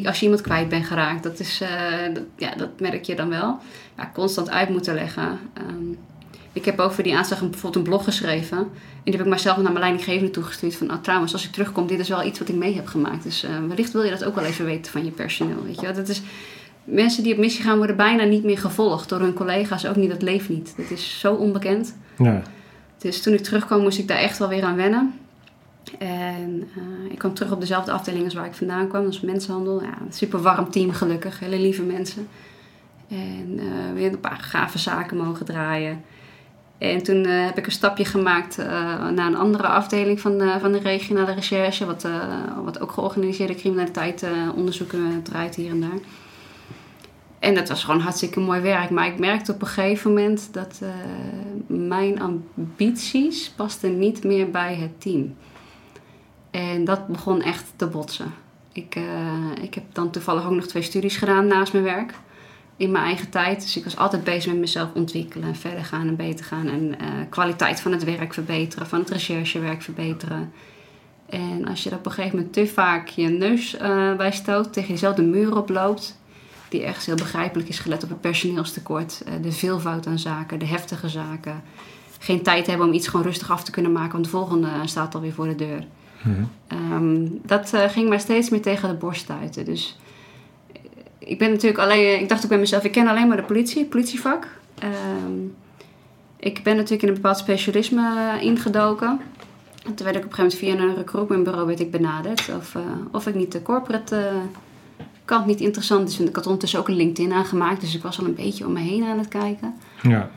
[0.06, 3.30] als je iemand kwijt bent geraakt, dat, is, uh, dat, ja, dat merk je dan
[3.30, 3.60] wel.
[3.98, 5.40] Ja, constant uit moeten leggen.
[5.70, 5.98] Um,
[6.54, 8.58] ik heb over die aanslag bijvoorbeeld een blog geschreven.
[8.58, 8.72] En
[9.04, 10.76] die heb ik mezelf naar mijn leidinggevende toegestuurd.
[10.76, 13.24] Van, oh, trouwens, als ik terugkom, dit is wel iets wat ik mee heb gemaakt.
[13.24, 15.64] Dus uh, wellicht wil je dat ook wel even weten van je personeel.
[15.66, 15.92] Weet je?
[15.92, 16.22] Dat is,
[16.84, 19.86] mensen die op missie gaan worden bijna niet meer gevolgd door hun collega's.
[19.86, 20.74] Ook niet, dat leeft niet.
[20.78, 21.98] Dat is zo onbekend.
[22.18, 22.42] Ja.
[22.98, 25.14] Dus toen ik terugkwam, moest ik daar echt wel weer aan wennen.
[26.00, 29.22] En uh, ik kwam terug op dezelfde afdeling als waar ik vandaan kwam, dat is
[29.22, 29.82] mensenhandel.
[29.82, 32.28] Ja, een super warm team gelukkig, hele lieve mensen.
[33.08, 36.04] En uh, weer een paar gave zaken mogen draaien.
[36.78, 38.58] En toen uh, heb ik een stapje gemaakt
[39.16, 42.08] naar een andere afdeling van de, van de regionale recherche, wat,
[42.64, 44.26] wat ook georganiseerde criminaliteit
[44.56, 46.00] onderzoeken draait hier en daar.
[47.40, 48.90] En dat was gewoon hartstikke mooi werk.
[48.90, 50.82] Maar ik merkte op een gegeven moment dat
[51.68, 55.36] mijn ambities pasten niet meer bij het team.
[56.54, 58.34] En dat begon echt te botsen.
[58.72, 59.04] Ik, uh,
[59.64, 62.14] ik heb dan toevallig ook nog twee studies gedaan naast mijn werk.
[62.78, 63.62] in mijn eigen tijd.
[63.62, 66.68] Dus ik was altijd bezig met mezelf ontwikkelen, verder gaan en beter gaan.
[66.68, 70.52] En eh, kwaliteit van het werk verbeteren, van het recherchewerk verbeteren.
[71.26, 74.74] En als je er op een gegeven moment te vaak je neus eh, bij stoot,
[74.74, 76.20] tegen diezelfde muur oploopt,
[76.70, 80.66] die ergens heel begrijpelijk is gelet op het personeelstekort, eh, de veelvoud aan zaken, de
[80.66, 81.64] heftige zaken.
[82.20, 85.16] Geen tijd hebben om iets gewoon rustig af te kunnen maken, want de volgende staat
[85.16, 85.86] alweer voor de deur.
[86.68, 89.66] Ehm, dat eh, ging mij steeds meer tegen de borst stuiten.
[89.66, 89.98] Dus
[90.72, 90.80] eh,
[91.18, 93.80] ik ben natuurlijk alleen, ik dacht ook bij mezelf, ik ken alleen maar de politie,
[93.80, 94.48] het politievak.
[94.80, 95.48] Ehm,
[96.44, 99.20] ik ben natuurlijk in een bepaald specialisme eh, ingedoken.
[99.86, 102.50] En toen werd ik op een gegeven moment via een recruitmentbureau werd ik benaderd.
[102.58, 106.18] Of, eh, of ik niet de corporate eh, kant niet interessant is.
[106.18, 107.82] Want ik had ondertussen ook een LinkedIn aangemaakt.
[107.82, 109.74] Dus ik was al een beetje om me heen aan het kijken.
[110.02, 110.30] Ja.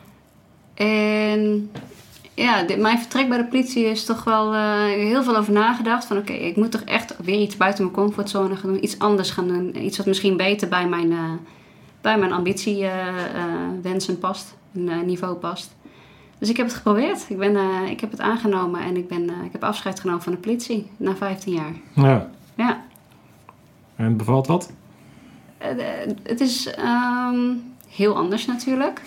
[0.74, 1.70] En
[2.36, 6.04] ja, dit, mijn vertrek bij de politie is toch wel eh, heel veel over nagedacht.
[6.04, 8.84] Van oké, ik moet toch echt weer iets buiten mijn comfortzone gaan doen.
[8.84, 9.84] Iets anders gaan doen.
[9.84, 11.32] Iets wat misschien beter bij mijn, eh,
[12.00, 13.14] bij mijn ambitie eh,
[13.82, 14.56] wensen past.
[14.74, 15.74] En eh, niveau past.
[16.38, 17.24] Dus ik heb het geprobeerd.
[17.28, 17.56] Ik, ben,
[17.90, 21.16] ik heb het aangenomen en ik, ben, ik heb afscheid genomen van de politie na
[21.16, 21.72] 15 jaar.
[21.94, 22.30] ja.
[22.56, 22.84] Ja,
[23.96, 24.46] En bevalt
[25.58, 25.68] eh,
[26.22, 27.54] het is ehm,
[27.88, 29.00] heel anders natuurlijk.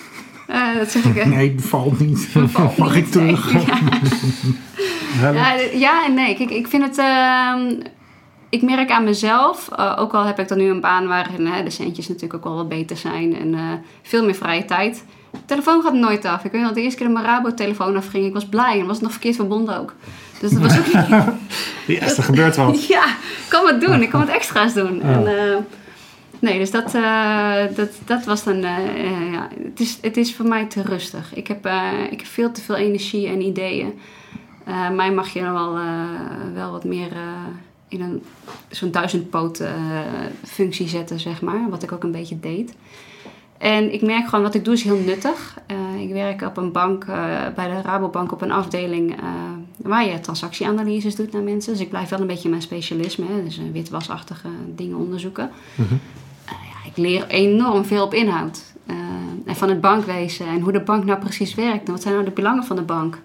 [0.50, 1.26] Eh, dat zeg ik.
[1.26, 2.30] Nee, bevalt niet.
[2.34, 3.36] Bevalt Mag ik niet, nee.
[3.36, 3.52] terug?
[3.52, 3.78] Ja.
[5.74, 6.36] Ja, en nee.
[6.36, 6.98] Kijk, ik vind het.
[6.98, 7.74] ehm,
[8.50, 11.70] ik merk aan mezelf, eh, ook al heb ik dan nu een baan waarin de
[11.70, 13.62] centjes natuurlijk ook wel wat beter zijn en eh,
[14.02, 15.04] veel meer vrije tijd.
[15.32, 16.44] De telefoon gaat nooit af.
[16.44, 19.02] Ik weet nog de eerste keer dat mijn Rabo-telefoon afging, ik was blij en was
[19.02, 19.94] nog verkeerd verbonden ook.
[20.40, 22.00] Dus dat was ook niet.
[22.00, 22.88] Yes, er gebeurt wat.
[22.88, 24.02] Ja, ik kan het doen.
[24.02, 25.02] Ik kan wat extra's doen.
[25.02, 25.24] En,
[26.40, 28.64] nee, dus dat, eh, dat, dat was dan...
[28.64, 31.36] eh, eh, ja, het, is, het is voor mij te rustig.
[31.36, 31.66] Ik heb,
[32.10, 34.00] ik heb veel te veel energie en ideeën.
[34.96, 35.78] Mij mag je dan wel,
[36.54, 37.12] wel wat meer
[37.88, 38.24] in een,
[38.70, 39.64] zo'n duizendpoot
[40.44, 41.70] functie zetten, zeg maar.
[41.70, 42.76] Wat ik ook een beetje deed.
[43.58, 45.58] En ik merk gewoon, wat ik doe is heel nuttig.
[46.00, 47.06] Ik werk op een bank,
[47.56, 49.16] bij de Rabobank op een afdeling
[49.78, 51.72] waar je transactieanalyses doet naar mensen.
[51.74, 55.50] Dus ik blijf wel een beetje mijn specialisme, hè, dus witwasachtige dingen onderzoeken.
[55.78, 55.86] Ik
[57.00, 58.64] leer enorm veel op inhoud.
[58.86, 58.96] Eh,
[59.46, 61.86] en van het bankwezen en hoe de bank nou precies werkt.
[61.86, 63.22] En wat zijn nou de belangen van de bank?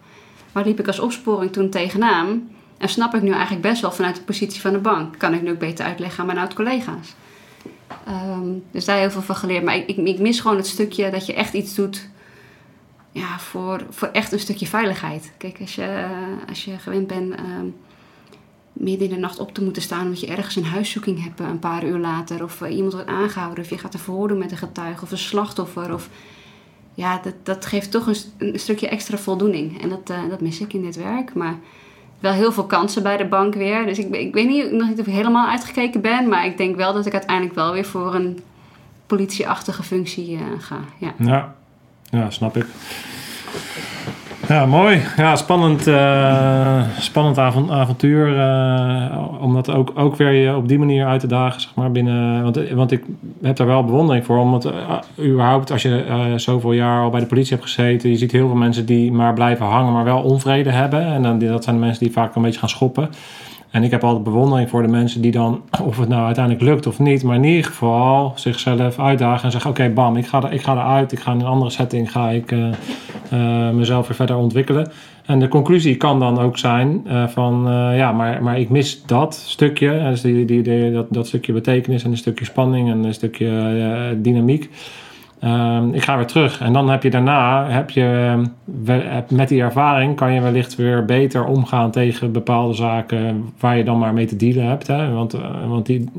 [0.52, 2.48] Waar liep ik als opsporing toen tegenaan?
[2.78, 5.18] En snap ik nu eigenlijk best wel vanuit de positie van de bank.
[5.18, 7.14] Kan ik nu ook beter uitleggen aan mijn oud-collega's.
[8.06, 9.64] Ehm, dus daar heel veel van geleerd.
[9.64, 12.08] Maar ik, ik, mis gewoon het stukje dat je echt iets doet
[13.12, 15.32] ja, voor, voor echt een stukje veiligheid.
[15.36, 16.06] Kijk, als je,
[16.48, 17.66] als je gewend bent ehm,
[18.74, 21.46] midden in de nacht op te moeten staan omdat je ergens een huiszoeking hebt eh,
[21.46, 24.50] een paar uur later, of eh, iemand wordt aangehouden, of je gaat er verhoren met
[24.50, 26.08] een getuige of een slachtoffer, of
[26.94, 29.82] ja, dat, dat geeft toch een, st- een stukje extra voldoening.
[29.82, 31.34] En dat, eh, dat mis ik in dit werk.
[31.34, 31.54] Maar
[32.18, 33.86] wel heel veel kansen bij de bank weer.
[33.86, 36.28] Dus ik, ik weet niet, nog niet of ik helemaal uitgekeken ben.
[36.28, 38.38] Maar ik denk wel dat ik uiteindelijk wel weer voor een
[39.06, 40.80] politieachtige functie ga.
[40.98, 41.54] Ja,
[42.10, 42.66] ja snap ik.
[44.48, 45.00] Ja, mooi.
[45.16, 48.38] Ja, spannend, eh, spannend avon- avontuur.
[48.38, 51.90] eh, om dat ook, ook weer je op die manier uit te dagen, zeg maar,
[51.92, 52.42] binnen...
[52.42, 53.02] Want, want ik
[53.42, 54.38] heb daar wel bewondering voor.
[54.38, 54.72] Omdat eh,
[55.26, 58.10] überhaupt, als je zoveel jaar al bij de politie hebt gezeten...
[58.10, 61.06] Je ziet heel veel mensen die maar blijven hangen, maar wel onvrede hebben.
[61.06, 63.08] En dan, dat zijn de mensen die vaak een beetje gaan schoppen.
[63.74, 66.86] En ik heb altijd bewondering voor de mensen die dan, of het nou uiteindelijk lukt
[66.86, 70.52] of niet, maar in ieder geval zichzelf uitdagen en zeggen: Oké, bam, ik ga, er,
[70.52, 72.68] ik ga eruit, ik ga in een andere setting, ga ik eh,
[73.30, 74.90] eh, mezelf weer verder ontwikkelen.
[75.26, 77.62] En de conclusie kan dan ook zijn: eh, van
[77.96, 82.10] ja, maar, maar ik mis dat stukje, dus die, die, dat, dat stukje betekenis en
[82.10, 84.70] een stukje spanning en een stukje dynamiek.
[85.44, 86.60] Ehm, ik ga weer terug.
[86.60, 88.34] En dan heb je daarna, heb je,
[88.84, 93.84] ehm, met die ervaring kan je wellicht weer beter omgaan tegen bepaalde zaken waar je
[93.84, 94.86] dan maar mee te dealen hebt.
[94.86, 95.10] Hè?
[95.12, 96.10] Want, eh, want die,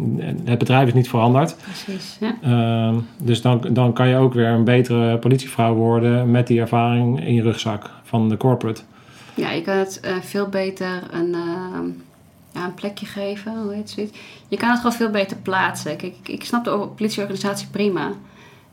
[0.43, 1.55] het bedrijf is niet veranderd.
[1.63, 2.17] Precies.
[2.19, 2.35] Ja.
[2.41, 7.25] Ehm, dus dan, dan kan je ook weer een betere politievrouw worden met die ervaring
[7.25, 8.81] in je rugzak van de corporate.
[9.33, 11.35] Ja, je kan het eh, veel beter een,
[12.53, 13.53] ja, een plekje geven.
[13.63, 14.17] Hoe heet zoiets?
[14.47, 15.95] Je kan het gewoon veel beter plaatsen.
[15.97, 18.11] Kijk, ik, ik snap de or- politieorganisatie prima.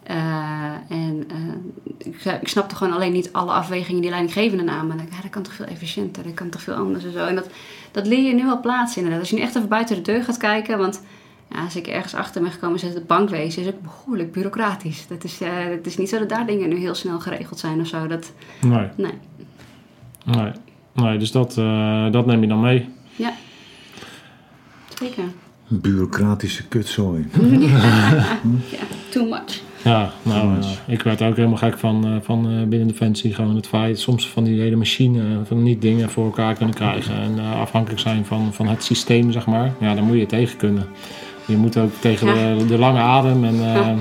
[0.03, 4.99] Eh, en eh, ik, ik snapte gewoon alleen niet alle afwegingen die leidinggevende namen.
[4.99, 7.27] En ik, ja, dat kan toch veel efficiënter, dat kan toch veel anders en zo.
[7.27, 7.49] En dat,
[7.91, 9.21] dat leer je nu wel plaatsen inderdaad.
[9.21, 11.03] Als je nu echt even buiten de deur gaat kijken, want
[11.51, 15.07] ja, als ik ergens achter ben gekomen, is het bankwezen is ook behoorlijk bureaucratisch.
[15.07, 17.81] Dat is, eh, het is niet zo dat daar dingen nu heel snel geregeld zijn
[17.81, 18.07] of zo.
[18.07, 19.13] Dat, Nee, nee.
[20.25, 20.53] nee.
[20.93, 22.89] nee dus dat, eh, dat neem je dan mee.
[23.17, 23.33] Ja.
[24.99, 25.25] Zeker.
[25.69, 27.29] Bureaucratische kutzooi.
[28.71, 29.61] Ja, too much.
[29.85, 33.35] Ja, nou, eh, ik werd ook helemaal gek van, eh, van eh, binnen Defensie.
[33.35, 37.15] Gewoon het feit, soms van die hele machine, van niet dingen voor elkaar kunnen krijgen.
[37.15, 39.73] En afhankelijk zijn van, van het systeem, zeg maar.
[39.81, 40.87] Ja, dan moet je tegen kunnen.
[41.47, 42.57] Je moet ook tegen Ja.
[42.59, 43.45] de, de lange adem.
[43.45, 43.95] En, Ja.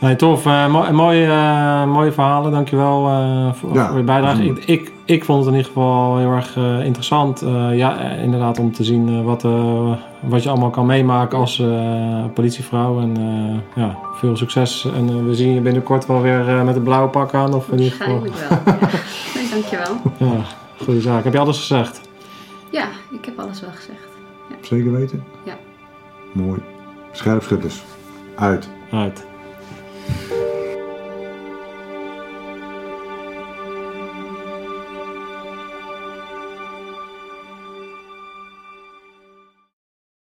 [0.00, 0.46] Nee, tof.
[0.46, 2.52] Eh, mo- mooie, eh, mooie verhalen.
[2.52, 4.44] Dankjewel eh voor, Ja, voor je bijdrage.
[4.44, 7.42] Ik, ik, ik vond het in ieder geval heel erg eh, interessant.
[7.42, 11.38] eh, ja, eh, inderdaad, om te zien eh, wat, eh, wat je allemaal kan meemaken
[11.38, 13.00] als eh, politievrouw.
[13.00, 13.16] En
[13.76, 14.88] eh, ja, veel succes.
[14.96, 17.54] En eh, we zien je binnenkort wel weer eh, met een blauwe pak aan.
[17.54, 18.20] Of in ieder geval.
[18.20, 18.76] Waarschijnlijk wel.
[18.78, 18.88] Ja.
[19.34, 19.96] Nee, dankjewel.
[20.16, 20.42] Ja,
[20.84, 21.24] goede zaak.
[21.24, 22.00] Heb je alles gezegd?
[22.70, 23.98] Ja, ik heb alles wel gezegd.
[24.60, 25.24] Zeker weten?
[25.44, 25.52] Ja.
[26.32, 26.58] Mooi.
[27.12, 27.82] Scherpschutters.
[28.34, 28.68] Uit.
[28.92, 29.26] Uit.
[30.08, 30.57] Thank you.